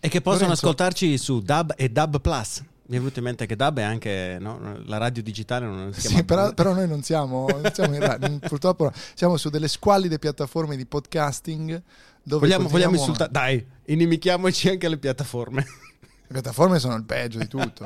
E 0.00 0.08
che 0.08 0.20
possono 0.22 0.44
Lorenzo. 0.48 0.64
ascoltarci 0.64 1.18
su 1.18 1.40
Dub 1.40 1.74
e 1.76 1.90
Dub 1.90 2.20
Plus. 2.20 2.62
Mi 2.90 2.96
è 2.96 2.98
venuto 2.98 3.20
in 3.20 3.24
mente 3.24 3.46
che 3.46 3.54
Dub 3.54 3.78
è 3.78 3.82
anche 3.82 4.36
no? 4.40 4.80
la 4.86 4.96
radio 4.98 5.22
digitale, 5.22 5.64
non 5.64 5.92
si 5.92 6.00
chiama 6.00 6.16
Sì, 6.16 6.24
però, 6.24 6.52
però 6.52 6.72
noi 6.74 6.88
non 6.88 7.02
siamo, 7.02 7.46
non 7.48 7.70
siamo 7.72 7.94
in 7.94 8.00
ra- 8.00 8.18
purtroppo 8.48 8.90
siamo 9.14 9.36
su 9.36 9.48
delle 9.48 9.68
squallide 9.68 10.18
piattaforme 10.18 10.76
di 10.76 10.84
podcasting 10.86 11.80
dove 12.20 12.48
Vogliamo, 12.48 12.68
vogliamo 12.68 12.96
insultare? 12.96 13.30
Dai, 13.30 13.64
inimichiamoci 13.84 14.70
anche 14.70 14.86
alle 14.86 14.98
piattaforme. 14.98 15.64
Le 16.02 16.26
piattaforme 16.32 16.80
sono 16.80 16.96
il 16.96 17.04
peggio 17.04 17.38
di 17.38 17.46
tutto. 17.46 17.84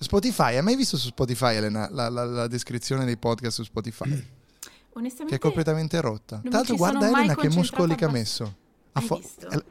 Spotify, 0.00 0.56
hai 0.56 0.62
mai 0.62 0.74
visto 0.74 0.96
su 0.96 1.06
Spotify, 1.06 1.54
Elena, 1.54 1.88
la, 1.92 2.08
la- 2.08 2.24
la 2.24 2.46
descrizione 2.48 3.04
dei 3.04 3.16
podcast 3.16 3.54
su 3.58 3.62
Spotify? 3.62 4.10
Che 4.10 4.24
Onestamente 4.94 5.36
è 5.36 5.38
completamente 5.38 6.00
rotta. 6.00 6.40
Tra 6.40 6.50
l'altro, 6.50 6.74
guarda 6.74 7.06
Elena 7.08 7.36
che 7.36 7.48
muscoli 7.50 7.94
che 7.94 8.04
ha 8.04 8.10
messo. 8.10 8.42
Ha 8.92 9.00
Hai 9.00 9.06
fo- 9.06 9.16
visto? 9.18 9.64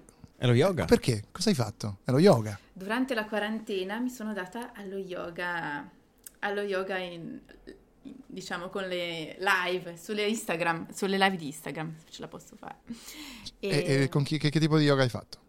È- 0.43 0.47
lo 0.47 0.53
yoga. 0.53 0.86
Perché? 0.86 1.23
Cosa 1.32 1.49
hai 1.49 1.56
fatto? 1.56 1.99
È 2.03 2.12
lo 2.12 2.19
yoga. 2.19 2.58
Durante 2.71 3.13
la 3.13 3.25
quarantena 3.25 3.99
mi 3.99 4.10
sono 4.10 4.34
data 4.34 4.71
allo 4.73 4.97
yoga, 4.97 5.89
allo 6.39 6.62
yoga 6.62 6.97
in, 6.97 7.39
diciamo 8.25 8.69
con 8.69 8.84
le 8.88 9.38
live 9.39 9.95
sulle 9.97 10.27
Instagram, 10.27 10.91
sulle 10.91 11.17
live 11.17 11.36
di 11.38 11.45
Instagram, 11.47 11.95
se 12.03 12.12
ce 12.12 12.21
la 12.21 12.27
posso 12.27 12.56
fare. 12.56 12.77
E, 13.60 14.01
e 14.03 14.10
con 14.10 14.23
chi, 14.23 14.38
che, 14.38 14.49
che 14.49 14.60
tipo 14.60 14.77
di 14.77 14.86
yoga 14.86 15.03
hai 15.03 15.10
fatto? 15.10 15.39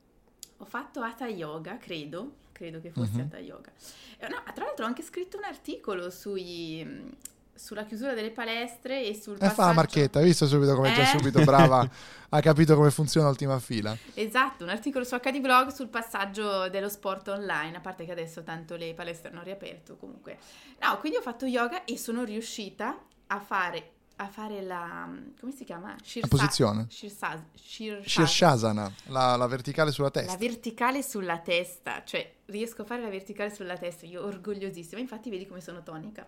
Ho 0.59 0.65
fatto 0.65 1.01
Hatha 1.01 1.27
Yoga, 1.27 1.77
credo, 1.79 2.37
credo 2.53 2.81
che 2.81 2.91
fosse 2.91 3.13
Mhm. 3.15 3.21
Hatha 3.21 3.39
Yoga. 3.39 3.73
Eh, 4.19 4.29
no, 4.29 4.43
tra 4.55 4.65
l'altro 4.65 4.85
ho 4.85 4.89
anche 4.89 5.03
scritto 5.03 5.37
un 5.37 5.45
articolo 5.45 6.11
sui, 6.11 7.13
sulla 7.55 7.85
chiusura 7.85 8.15
delle 8.15 8.31
palestre 8.31 9.05
e 9.05 9.15
sul 9.15 9.35
E 9.35 9.37
Eh, 9.37 9.39
fa 9.39 9.45
la 9.45 9.49
passaggio- 9.51 9.75
marchetta, 9.75 10.19
hai 10.19 10.25
visto 10.25 10.47
subito 10.47 10.75
come 10.75 10.93
già 10.93 11.03
Eh? 11.03 11.07
subito 11.19 11.43
brava, 11.45 11.89
ha 12.31 12.41
capito 12.41 12.75
come 12.75 12.91
funziona 12.91 13.29
l'ultima 13.29 13.59
fila. 13.61 13.97
Esatto, 14.15 14.65
un 14.65 14.71
articolo 14.71 15.05
su 15.05 15.17
HD 15.17 15.41
Blog 15.41 15.69
sul 15.69 15.89
passaggio 15.89 16.69
dello 16.69 16.89
sport 16.89 17.29
online, 17.29 17.77
a 17.77 17.81
parte 17.81 18.05
che 18.05 18.13
adesso 18.13 18.43
tanto 18.43 18.77
le 18.77 18.93
palestre 18.95 19.31
hanno 19.31 19.43
riaperto 19.43 19.97
comunque. 19.97 20.39
No, 20.81 20.99
quindi 20.99 21.19
ho 21.19 21.23
fatto 21.23 21.47
yoga 21.47 21.85
e 21.85 21.97
sono 21.97 22.25
riuscita 22.25 22.99
a 23.29 23.41
fare, 23.41 23.91
a 24.17 24.27
fare 24.29 24.61
la... 24.63 25.09
come 25.41 25.53
si 25.53 25.65
chiama? 25.65 25.95
Shirsa- 26.03 26.29
posizione? 26.29 26.87
Shirsa- 26.89 27.43
Shirsa- 27.55 28.09
Shirshasana, 28.09 28.93
la, 29.07 29.37
la 29.37 29.47
verticale 29.47 29.91
sulla 29.93 30.11
La 30.13 30.21
testa. 30.21 30.37
verticale 30.37 31.03
sulla 31.03 31.39
testa, 31.39 32.03
cioè 32.05 32.33
riesco 32.47 32.83
a 32.83 32.85
fare 32.85 33.03
la 33.03 33.09
verticale 33.09 33.53
sulla 33.55 33.77
testa, 33.77 34.07
io 34.07 34.25
orgogliosissima, 34.25 35.01
infatti 35.01 35.31
vedi 35.31 35.47
come 35.47 35.61
sono 35.61 35.83
tonica. 35.83 36.27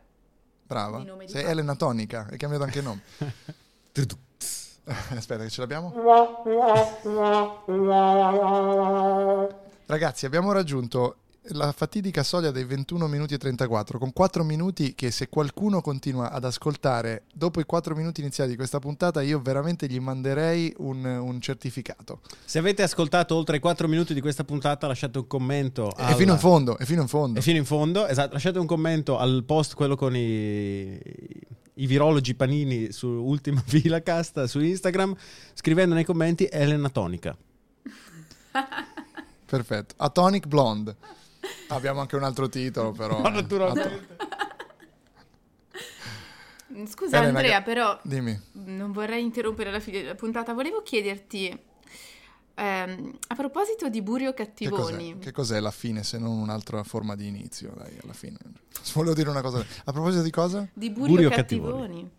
Brava. 0.66 0.98
di 0.98 1.05
nome 1.05 1.24
di 1.24 1.31
Sei 1.31 1.42
fatto. 1.42 1.52
Elena 1.52 1.74
Tonica, 1.74 2.26
hai 2.31 2.37
cambiato 2.38 2.64
anche 2.64 2.81
nome. 2.81 3.02
Aspetta, 5.16 5.42
che 5.42 5.50
ce 5.50 5.61
l'abbiamo? 5.61 5.92
Ragazzi, 9.87 10.26
abbiamo 10.26 10.52
raggiunto 10.52 11.16
la 11.50 11.72
fatidica 11.72 12.22
soglia 12.22 12.50
dei 12.50 12.64
21 12.64 13.06
minuti 13.06 13.35
e 13.35 13.38
34, 13.38 13.98
con 13.98 14.12
4 14.12 14.44
minuti 14.44 14.94
che 14.94 15.11
se 15.11 15.28
qualcuno 15.28 15.80
continua 15.80 16.30
ad 16.30 16.44
ascoltare 16.44 17.24
dopo 17.32 17.61
i 17.61 17.64
4 17.64 17.94
minuti 17.94 18.20
iniziali 18.20 18.50
di 18.50 18.56
questa 18.56 18.78
puntata, 18.78 19.22
io 19.22 19.40
veramente 19.40 19.87
gli 19.87 19.98
manderei 19.98 20.74
un, 20.78 21.04
un 21.04 21.40
certificato. 21.40 22.20
Se 22.44 22.59
avete 22.59 22.82
ascoltato 22.82 23.35
oltre 23.35 23.56
i 23.56 23.61
4 23.61 23.87
minuti 23.88 24.14
di 24.14 24.20
questa 24.20 24.44
puntata, 24.44 24.87
lasciate 24.87 25.18
un 25.18 25.26
commento. 25.26 25.94
E 25.96 26.02
al- 26.02 26.14
fino 26.14 26.32
in 26.32 26.38
fondo, 26.38 26.78
e 26.78 26.85
fino 26.85 27.02
in 27.02 27.09
fondo. 27.09 27.38
E 27.38 27.42
fino 27.42 27.59
in 27.59 27.64
fondo, 27.64 28.06
esatto. 28.06 28.32
Lasciate 28.32 28.59
un 28.59 28.66
commento 28.66 29.18
al 29.18 29.44
post, 29.44 29.74
quello 29.74 29.96
con 29.96 30.16
i, 30.16 30.98
i 31.74 31.87
virologi 31.87 32.35
panini 32.35 32.92
su 32.92 33.09
Ultima 33.09 33.62
Fila 33.66 34.02
Casta 34.02 34.46
su 34.46 34.61
Instagram, 34.61 35.14
scrivendo 35.54 35.94
nei 35.94 36.04
commenti 36.04 36.48
Elena 36.50 36.88
Tonica. 36.88 37.37
Perfetto. 39.46 39.94
Atonic 39.98 40.46
Blonde. 40.46 40.96
Abbiamo 41.68 42.00
anche 42.00 42.16
un 42.16 42.22
altro 42.22 42.48
titolo, 42.48 42.92
però. 42.92 43.20
Ma 43.20 43.28
naturalmente. 43.30 44.16
Ato- 44.16 44.35
Scusa 46.87 47.18
Elena, 47.18 47.38
Andrea, 47.38 47.59
che- 47.59 47.64
però 47.64 47.98
Dimmi. 48.02 48.38
non 48.52 48.92
vorrei 48.92 49.22
interrompere 49.22 49.70
la, 49.70 49.80
fi- 49.80 50.02
la 50.02 50.14
puntata, 50.14 50.52
volevo 50.52 50.82
chiederti, 50.82 51.56
ehm, 52.54 53.18
a 53.28 53.35
proposito 53.35 53.88
di 53.88 54.02
Burio 54.02 54.32
Che 54.35 54.44
Cattivoni, 54.44 55.12
cos'è? 55.12 55.18
che 55.18 55.32
cos'è 55.32 55.61
la 55.61 55.70
fine 55.70 56.02
se 56.02 56.18
non 56.18 56.37
un'altra 56.38 56.82
forma 56.82 57.14
di 57.14 57.28
inizio? 57.28 57.72
Dai, 57.76 57.96
alla 58.02 58.12
fine. 58.12 58.37
Volevo 58.94 59.14
dire 59.14 59.30
una 59.30 59.42
cosa. 59.42 59.64
A 59.85 59.92
proposito 59.92 60.22
di 60.22 60.30
cosa? 60.30 60.68
di 60.72 60.90
Burio, 60.90 61.14
Burio 61.14 61.30
Cattivoni. 61.30 61.72
Cattivoni. 61.80 62.11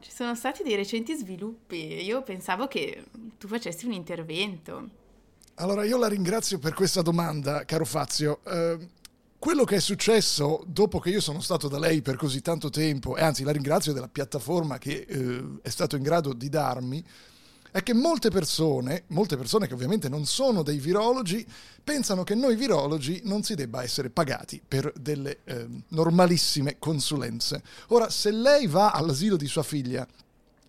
ci 0.00 0.10
sono 0.12 0.34
stati 0.34 0.62
dei 0.62 0.76
recenti 0.76 1.14
sviluppi, 1.16 2.04
io 2.04 2.22
pensavo 2.22 2.68
che 2.68 3.04
tu 3.38 3.48
facessi 3.48 3.86
un 3.86 3.92
intervento. 3.92 5.02
Allora, 5.58 5.84
io 5.84 5.98
la 5.98 6.08
ringrazio 6.08 6.58
per 6.58 6.74
questa 6.74 7.00
domanda, 7.00 7.64
caro 7.64 7.84
Fazio. 7.84 8.40
Eh, 8.44 8.88
quello 9.38 9.62
che 9.62 9.76
è 9.76 9.80
successo 9.80 10.64
dopo 10.66 10.98
che 10.98 11.10
io 11.10 11.20
sono 11.20 11.40
stato 11.40 11.68
da 11.68 11.78
lei 11.78 12.02
per 12.02 12.16
così 12.16 12.40
tanto 12.40 12.70
tempo, 12.70 13.16
e 13.16 13.22
anzi 13.22 13.44
la 13.44 13.52
ringrazio 13.52 13.92
della 13.92 14.08
piattaforma 14.08 14.78
che 14.78 15.06
eh, 15.08 15.44
è 15.62 15.68
stato 15.68 15.94
in 15.94 16.02
grado 16.02 16.32
di 16.32 16.48
darmi, 16.48 17.04
è 17.70 17.84
che 17.84 17.94
molte 17.94 18.30
persone, 18.30 19.04
molte 19.08 19.36
persone 19.36 19.68
che 19.68 19.74
ovviamente 19.74 20.08
non 20.08 20.26
sono 20.26 20.64
dei 20.64 20.78
virologi, 20.78 21.46
pensano 21.84 22.24
che 22.24 22.34
noi 22.34 22.56
virologi 22.56 23.20
non 23.24 23.44
si 23.44 23.54
debba 23.54 23.84
essere 23.84 24.10
pagati 24.10 24.60
per 24.66 24.92
delle 24.98 25.38
eh, 25.44 25.68
normalissime 25.90 26.80
consulenze. 26.80 27.62
Ora, 27.88 28.10
se 28.10 28.32
lei 28.32 28.66
va 28.66 28.90
all'asilo 28.90 29.36
di 29.36 29.46
sua 29.46 29.62
figlia 29.62 30.04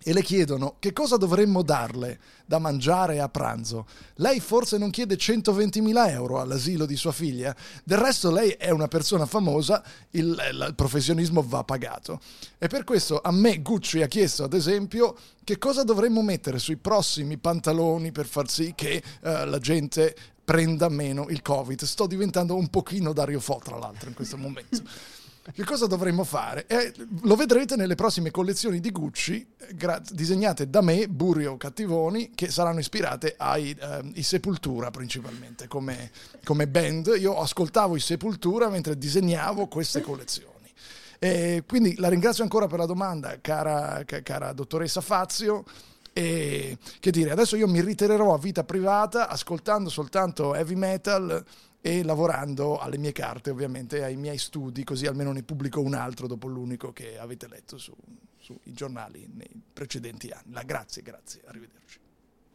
e 0.08 0.14
le 0.14 0.22
chiedono 0.22 0.76
che 0.78 0.94
cosa 0.94 1.18
dovremmo 1.18 1.64
darle 1.64 2.20
da 2.46 2.60
mangiare 2.60 3.20
a 3.20 3.28
pranzo. 3.28 3.88
Lei 4.18 4.40
forse 4.40 4.78
non 4.78 4.92
chiede 4.92 5.16
120.000 5.16 6.10
euro 6.12 6.40
all'asilo 6.40 6.86
di 6.86 6.96
sua 6.96 7.12
figlia, 7.12 7.56
del 7.84 7.98
resto 7.98 8.30
lei 8.30 8.52
è 8.52 8.70
una 8.70 8.88
persona 8.88 9.26
famosa, 9.26 9.84
il, 10.12 10.28
il 10.28 10.74
professionismo 10.76 11.44
va 11.44 11.64
pagato. 11.64 12.20
E 12.60 12.68
per 12.68 12.84
questo 12.84 13.20
a 13.20 13.32
me 13.32 13.64
Gucci 13.64 14.04
ha 14.04 14.08
chiesto, 14.08 14.44
ad 14.44 14.54
esempio, 14.54 15.16
che 15.44 15.58
cosa 15.58 15.84
dovremmo 15.84 16.22
mettere 16.22 16.60
sui 16.60 16.78
prossimi 16.78 17.38
pantaloni 17.38 18.12
per 18.12 18.28
far 18.28 18.48
sì 18.48 18.74
che 18.76 19.02
eh, 19.22 19.46
la 19.46 19.58
gente 19.58 20.16
prenda 20.46 20.88
meno 20.88 21.26
il 21.30 21.42
Covid. 21.42 21.82
Sto 21.82 22.06
diventando 22.06 22.56
un 22.56 22.68
pochino 22.68 23.12
Dario 23.12 23.40
Fo, 23.40 23.60
tra 23.64 23.80
l'altro, 23.80 24.10
in 24.10 24.14
questo 24.14 24.38
momento. 24.38 24.84
Che 25.54 25.64
cosa 25.64 25.86
dovremmo 25.86 26.24
fare? 26.24 26.66
Eh, 26.66 26.92
lo 27.22 27.36
vedrete 27.36 27.76
nelle 27.76 27.94
prossime 27.94 28.32
collezioni 28.32 28.80
di 28.80 28.92
Gucci, 28.92 29.46
eh, 29.58 29.76
gra- 29.76 30.02
disegnate 30.10 30.72
da 30.72 30.82
me, 30.82 31.08
Burio 31.08 31.56
Cattivoni, 31.56 32.32
che 32.34 32.50
saranno 32.50 32.80
ispirate 32.80 33.36
ai 33.38 33.76
ehm, 33.80 34.14
i 34.16 34.24
Sepultura 34.24 34.90
principalmente, 34.90 35.68
come, 35.68 36.10
come 36.44 36.68
band. 36.68 37.16
Io 37.20 37.40
ascoltavo 37.40 37.96
i 37.96 38.00
Sepultura 38.00 38.70
mentre 38.70 38.98
disegnavo 38.98 39.68
queste 39.68 40.02
collezioni. 40.02 40.72
E 41.20 41.64
quindi 41.68 41.96
la 41.98 42.10
ringrazio 42.10 42.42
ancora 42.42 42.66
per 42.66 42.80
la 42.80 42.88
domanda, 42.88 43.38
cara, 43.40 44.02
ca- 44.04 44.24
cara 44.24 44.52
dottoressa 44.52 45.00
Fazio. 45.02 45.64
E 46.12 46.78
che 47.00 47.12
dire, 47.12 47.30
adesso 47.30 47.56
io 47.56 47.68
mi 47.68 47.82
ritirerò 47.82 48.34
a 48.34 48.40
vita 48.40 48.64
privata 48.64 49.28
ascoltando 49.28 49.90
soltanto 49.90 50.56
heavy 50.56 50.76
metal 50.76 51.44
e 51.88 52.02
lavorando 52.02 52.80
alle 52.80 52.98
mie 52.98 53.12
carte, 53.12 53.52
ovviamente, 53.52 54.04
ai 54.04 54.16
miei 54.16 54.40
studi, 54.40 54.84
così 54.84 55.06
almeno 55.06 55.32
ne 55.32 55.44
pubblico 55.44 55.82
un 55.82 55.94
altro 55.94 56.26
dopo 56.26 56.48
l'unico 56.48 56.92
che 56.92 57.20
avete 57.20 57.48
letto 57.48 57.78
su- 57.78 57.96
sui 58.40 58.58
giornali 58.64 59.30
nei 59.32 59.62
precedenti 59.72 60.32
anni. 60.32 60.52
La, 60.52 60.64
grazie, 60.64 61.04
grazie, 61.04 61.44
arrivederci. 61.46 62.00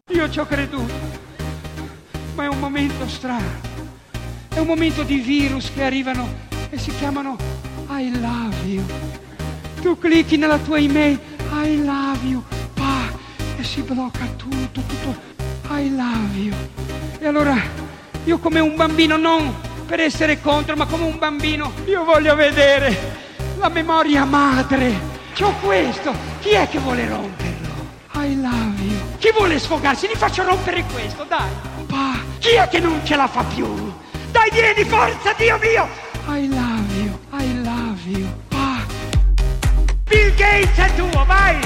Io 0.08 0.28
ci 0.28 0.40
ho 0.40 0.46
creduto, 0.46 0.92
ma 2.34 2.42
è 2.42 2.48
un 2.48 2.58
momento 2.58 3.06
strano. 3.06 3.46
È 4.48 4.58
un 4.58 4.66
momento 4.66 5.04
di 5.04 5.20
virus 5.20 5.72
che 5.72 5.84
arrivano 5.84 6.26
e 6.68 6.76
si 6.76 6.90
chiamano 6.96 7.36
I 7.88 8.10
love 8.18 8.66
you. 8.66 8.84
Tu 9.80 9.96
clicchi 9.96 10.38
nella 10.38 10.58
tua 10.58 10.80
email 10.80 11.16
I 11.52 11.84
love 11.84 12.26
you, 12.26 12.42
pa, 12.74 13.16
e 13.56 13.62
si 13.62 13.80
blocca 13.82 14.26
tutto, 14.34 14.80
tutto 14.80 15.14
I 15.68 15.88
love 15.94 16.36
you. 16.36 16.56
E 17.20 17.26
allora 17.28 17.89
io 18.24 18.38
come 18.38 18.61
un 18.61 18.76
bambino, 18.76 19.16
non 19.16 19.54
per 19.87 20.00
essere 20.00 20.40
contro, 20.40 20.76
ma 20.76 20.87
come 20.87 21.04
un 21.04 21.18
bambino, 21.18 21.72
io 21.87 22.04
voglio 22.04 22.35
vedere 22.35 22.96
la 23.59 23.68
memoria 23.68 24.24
madre. 24.24 25.09
C'ho 25.35 25.52
questo, 25.62 26.12
chi 26.40 26.50
è 26.50 26.68
che 26.68 26.78
vuole 26.78 27.09
romperlo? 27.09 27.68
I 28.14 28.40
love 28.40 28.83
you. 28.83 28.98
Chi 29.18 29.30
vuole 29.33 29.59
sfogarsi? 29.59 30.06
Gli 30.06 30.16
faccio 30.16 30.44
rompere 30.44 30.85
questo, 30.92 31.24
dai. 31.24 31.48
Pa, 31.87 32.18
chi 32.38 32.50
è 32.50 32.68
che 32.68 32.78
non 32.78 33.00
ce 33.04 33.16
la 33.16 33.26
fa 33.26 33.42
più? 33.42 33.66
Dai, 34.30 34.50
vieni, 34.52 34.85
forza, 34.85 35.33
Dio 35.37 35.59
mio! 35.59 35.88
I 36.28 36.48
love 36.48 36.94
you, 36.94 37.18
I 37.33 37.62
love 37.62 38.00
you. 38.04 38.28
Pa. 38.48 38.85
Bill 40.04 40.35
Gates 40.35 40.76
è 40.76 40.94
tuo, 40.94 41.24
vai! 41.24 41.59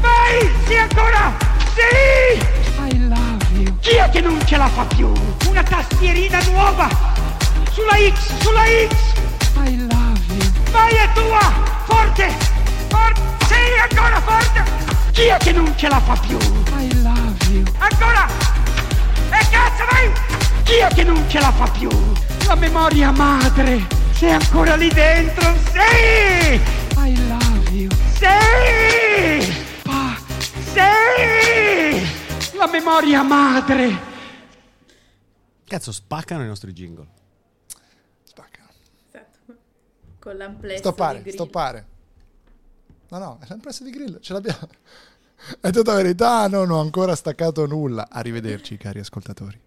Vai! 0.00 0.50
Sì, 0.66 0.76
ancora! 0.76 1.36
Sì! 1.74 2.57
Che 4.20 4.24
non 4.24 4.44
ce 4.46 4.56
la 4.56 4.66
fa 4.66 4.84
più? 4.84 5.12
Una 5.48 5.62
tastierina 5.62 6.40
nuova! 6.50 6.88
Sulla 7.70 7.94
X, 8.12 8.32
sulla 8.40 8.64
X! 8.64 8.94
I 9.64 9.76
love 9.76 10.20
you. 10.26 10.52
Vai 10.72 10.92
è 10.92 11.08
tua! 11.14 11.52
Forte! 11.84 12.28
Forte! 12.88 13.20
Sì, 13.46 13.54
ancora 13.80 14.20
forte! 14.20 14.64
Chi 15.12 15.26
è 15.26 15.36
che 15.36 15.52
non 15.52 15.72
ce 15.76 15.88
la 15.88 16.00
fa 16.00 16.14
più? 16.14 16.36
I 16.36 17.00
love 17.00 17.44
you. 17.50 17.62
Ancora! 17.78 18.26
E 19.30 19.46
cazzo 19.50 19.84
vai! 19.88 20.10
Chi 20.64 20.78
è 20.78 20.88
che 20.88 21.04
non 21.04 21.24
ce 21.28 21.38
la 21.38 21.52
fa 21.52 21.68
più? 21.68 21.88
La 22.48 22.56
memoria 22.56 23.12
madre! 23.12 23.86
Sei 24.14 24.32
ancora 24.32 24.74
lì 24.74 24.88
dentro? 24.88 25.54
Sì! 25.70 26.60
I 26.96 27.28
love 27.28 27.70
you. 27.70 27.88
Sì! 28.14 29.52
Pa- 29.84 30.16
sì! 30.72 32.56
La 32.56 32.66
memoria 32.66 33.22
madre! 33.22 34.07
Cazzo, 35.68 35.92
spaccano 35.92 36.42
i 36.42 36.46
nostri 36.46 36.72
jingle. 36.72 37.06
Spacca. 38.22 38.66
Esatto. 39.06 39.56
Con 40.18 40.36
l'amplesso 40.36 40.78
Stoppare, 40.78 41.22
di 41.22 41.30
stoppare. 41.30 41.86
No, 43.10 43.18
no, 43.18 43.38
è 43.40 43.46
l'impresso 43.50 43.84
di 43.84 43.90
grill, 43.90 44.18
ce 44.20 44.32
l'abbiamo. 44.32 44.66
È 45.60 45.70
tutta 45.70 45.94
verità, 45.94 46.48
non 46.48 46.70
ho 46.70 46.80
ancora 46.80 47.14
staccato 47.14 47.64
nulla. 47.66 48.08
Arrivederci, 48.10 48.76
cari 48.76 48.98
ascoltatori. 48.98 49.60